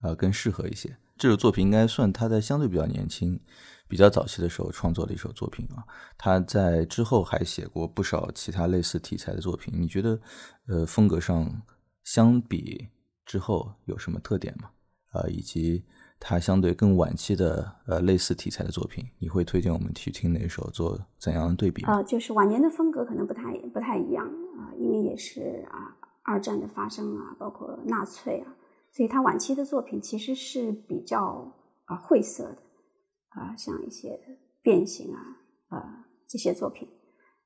[0.00, 0.96] 啊，更适合一些。
[1.16, 3.38] 这首作品应该算他在相对比较年轻、
[3.86, 5.84] 比较早期的时候创作的一首作品啊。
[6.16, 9.74] 他在之后还写过不少其他类似题材的作品。
[9.76, 10.18] 你觉得，
[10.66, 11.62] 呃，风格上
[12.04, 12.88] 相比
[13.26, 14.70] 之后有什么特点吗？
[15.12, 15.84] 啊，以及
[16.18, 21.82] 他相对更晚期的呃类似题材的作品，你会推荐我们去听哪首做怎样的对比？
[21.84, 28.54] 啊，就是晚年的风格可能不太不太一样啊，因为也是啊二战的发生啊，包括纳粹啊。
[28.92, 31.52] 所以他晚期的作品其实是比较
[31.84, 32.58] 啊晦涩的
[33.28, 34.18] 啊，像一些
[34.62, 35.20] 变形啊
[35.68, 36.88] 啊这些作品。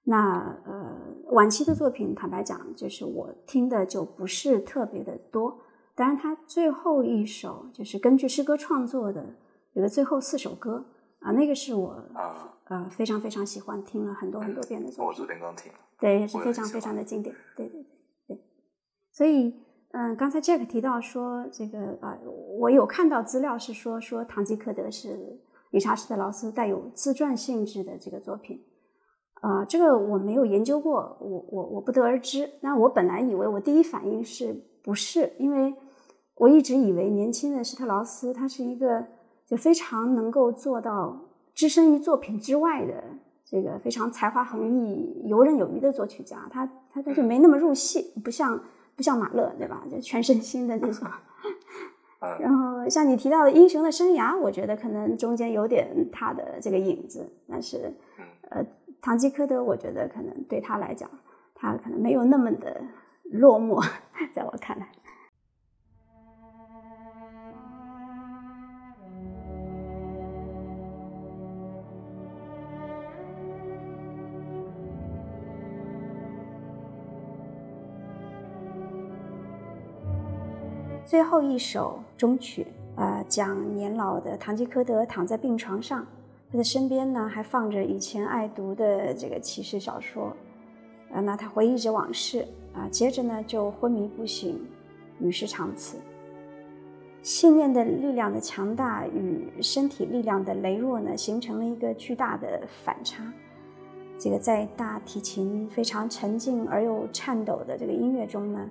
[0.05, 5.61] 那呃晚期的作品，坦白讲，就是我听的就不是特别的多。
[5.95, 9.37] 当然，他最后一首就是根据诗歌创作的
[9.75, 10.85] 有个最后四首歌
[11.21, 15.07] 啊，那个是我啊呃非常非常喜欢，听了很多很多遍的作品。
[15.07, 15.79] 我昨天刚听了。
[16.01, 17.35] 对，是非常非常的经典。
[17.55, 17.87] 对对对
[18.29, 18.45] 对，
[19.13, 19.55] 所以。
[19.97, 22.19] 嗯，刚才 Jack 提到说，这个啊，
[22.59, 25.17] 我有看到资料是说，说《堂吉诃德》是
[25.71, 28.61] 理查施特劳斯带有自传性质的这个作品，
[29.41, 32.51] 啊，这个我没有研究过，我我我不得而知。
[32.61, 34.53] 那我本来以为，我第一反应是
[34.83, 35.33] 不是？
[35.39, 35.73] 因为
[36.39, 39.07] 我一直以为年轻的施特劳斯他是一个
[39.47, 41.17] 就非常能够做到
[41.55, 43.01] 置身于作品之外的
[43.47, 48.61] 这个非常才华横溢、游刃有余的作曲家，他他他就没那么入戏，不像。
[48.97, 49.83] 不像马勒，对吧？
[49.91, 51.09] 就全身心的那种。
[52.41, 57.93] 然后像你提到的英雄的生涯，我觉得可能中间有点他的这个影子，但是，
[58.49, 58.65] 呃，
[59.03, 61.11] 堂吉诃德，我觉得可能对他来讲，
[61.55, 62.83] 他可能没有那么的
[63.31, 63.85] 落寞，
[64.33, 64.89] 在我看来。
[81.15, 82.67] 最后一首终曲，
[82.97, 86.05] 呃，讲年老的堂吉诃德躺在病床上，
[86.51, 90.37] 他的身边呢还放着以前爱读的这个骑士小说，
[91.13, 94.61] 呃，那他回忆着往事，啊，接着呢就昏迷不醒，
[95.21, 95.99] 与世长辞。
[97.23, 103.23] 信念的力量的强大与身体力量的羸弱呢，形成了一个巨大的反差。
[104.19, 108.69] 这个在大提琴非常沉静而又颤抖的这个音乐中呢。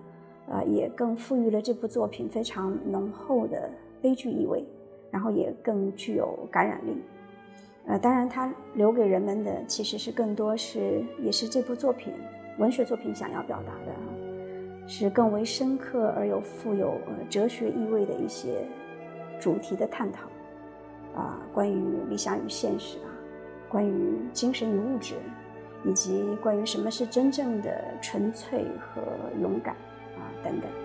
[0.47, 3.69] 呃，也更赋予了这部作品非常浓厚的
[4.01, 4.63] 悲剧意味，
[5.09, 7.01] 然后也更具有感染力。
[7.85, 12.13] 呃，当然它留给人们的其实是更多是也是这部作品
[12.57, 16.95] 文学作品想要表达的，是更为深刻而又富有
[17.29, 18.65] 哲学意味的一些
[19.39, 20.27] 主题的探讨
[21.15, 23.11] 啊，关于理想与现实啊，
[23.69, 25.15] 关于精神与物质，
[25.83, 29.01] 以及关于什么是真正的纯粹和
[29.41, 29.75] 勇敢
[30.43, 30.82] 啊等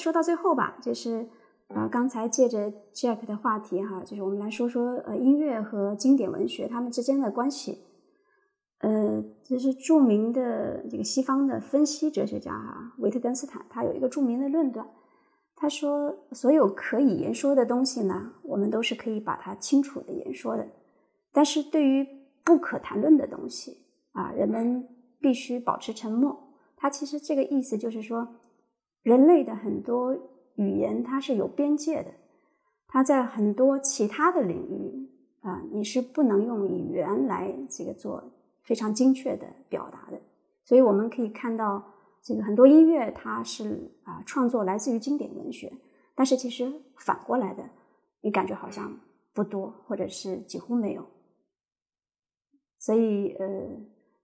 [0.00, 1.28] 说到最后吧，就是
[1.68, 7.82] 呃，刚才借着 Jack 的话题哈，就是我们来说说呃音乐和经典文学他们之间的关系。
[8.78, 14.88] 呃，这是著名的这个西方的分析哲学家哈维特根斯坦，他有一个著名的论断，
[15.54, 20.66] 他说所有可以言说的东西呢，我们都是可以把它清楚的言说的，
[21.30, 22.06] 但是对于
[22.42, 24.88] 不可谈论的东西啊，人们
[25.20, 26.48] 必须保持沉默。
[26.74, 28.26] 他其实这个意思就是说，
[29.02, 30.14] 人类的很多
[30.56, 32.10] 语言它是有边界的，
[32.86, 35.08] 它在很多其他的领域
[35.40, 38.22] 啊，你是不能用语言来这个做
[38.62, 40.20] 非常精确的表达的。
[40.64, 41.82] 所以我们可以看到，
[42.22, 45.72] 这个很多音乐它是啊创作来自于经典文学，
[46.14, 47.64] 但是其实反过来的，
[48.20, 48.94] 你感觉好像
[49.32, 51.06] 不多，或者是几乎没有。
[52.78, 53.46] 所以呃，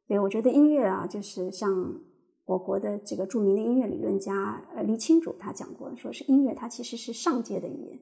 [0.07, 1.99] 对我觉得音乐啊，就是像。
[2.47, 7.99] 我国的这个著名的音乐理论家呃李清主他讲过，说是音乐它其实是上界的语言，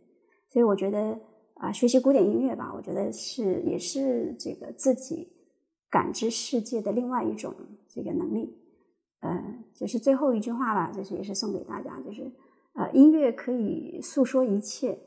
[0.51, 1.19] 所以我觉得
[1.55, 5.33] 啊学习古典音乐吧，我觉得是也是这个自己
[5.91, 7.55] 感知世界的另外一种
[7.89, 8.55] 这个能力。
[9.21, 12.31] 呃，就是最后一句话吧，就是也是送给大家，就是
[12.75, 14.99] 呃音乐可以诉说一切，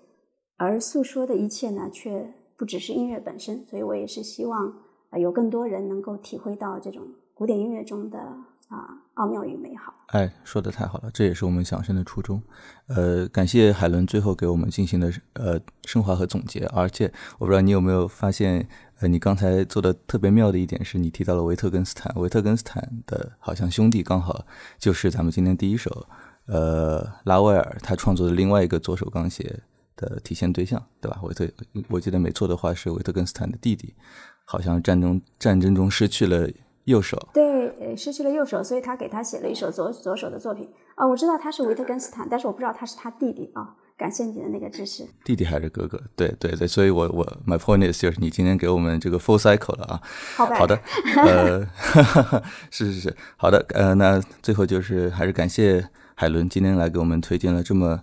[0.55, 3.63] 而诉说的一切呢，却不只是音乐本身。
[3.67, 4.73] 所以我也是希望
[5.11, 7.03] 呃有更多人能够体会到这种
[7.35, 8.35] 古典音乐中的。
[8.69, 8.83] 啊，
[9.13, 9.93] 奥妙与美好！
[10.07, 12.41] 哎，说的太好了，这也是我们想声的初衷。
[12.87, 16.65] 呃，感谢海伦最后给我们进行的呃升华和总结。
[16.67, 18.67] 而且我不知道你有没有发现，
[18.99, 24.45] 呃，你刚才做的特别妙的一点是你提到了维特根斯坦，维特根斯坦的好像兄弟刚好
[24.77, 26.05] 就是咱们今天第一首
[26.47, 29.61] 呃拉威尔他创作的另外一个左手钢协
[29.95, 31.17] 的体现对象，对吧？
[31.23, 31.47] 维特，
[31.87, 33.95] 我记得没错的话是维特根斯坦的弟弟，
[34.43, 36.49] 好像战争战争中失去了。
[36.87, 41.05] 右手对，失去了右手，所以他给他写了一首左左手的作品啊。
[41.05, 43.75] 我知道他是维特根斯坦，但是我不知道他是他弟弟啊。
[43.97, 45.99] 感谢你的那个支持，弟弟还是哥哥？
[46.15, 50.01] 对对对，所以我我 my point is 就是你今天给我们这个 full cycle 了啊。
[50.35, 50.79] 好好的，
[51.25, 51.65] 呃，
[52.69, 57.99] 是是是，好的，呃，那最后就是还是感谢海伦今天来给我们推荐了这么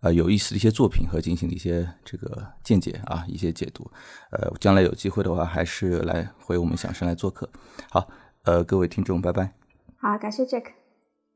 [0.00, 3.88] 呃有意思的一些作品和进行的一些这个见解啊，一些解读。
[4.32, 7.48] 呃，将来有机会的话，还是来回我们响声来做客。
[7.88, 8.08] 好。
[8.46, 9.52] 呃，各位听众，拜拜。
[9.98, 10.72] 好，感谢 Jack，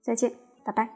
[0.01, 0.33] 再见，
[0.65, 0.89] 拜拜。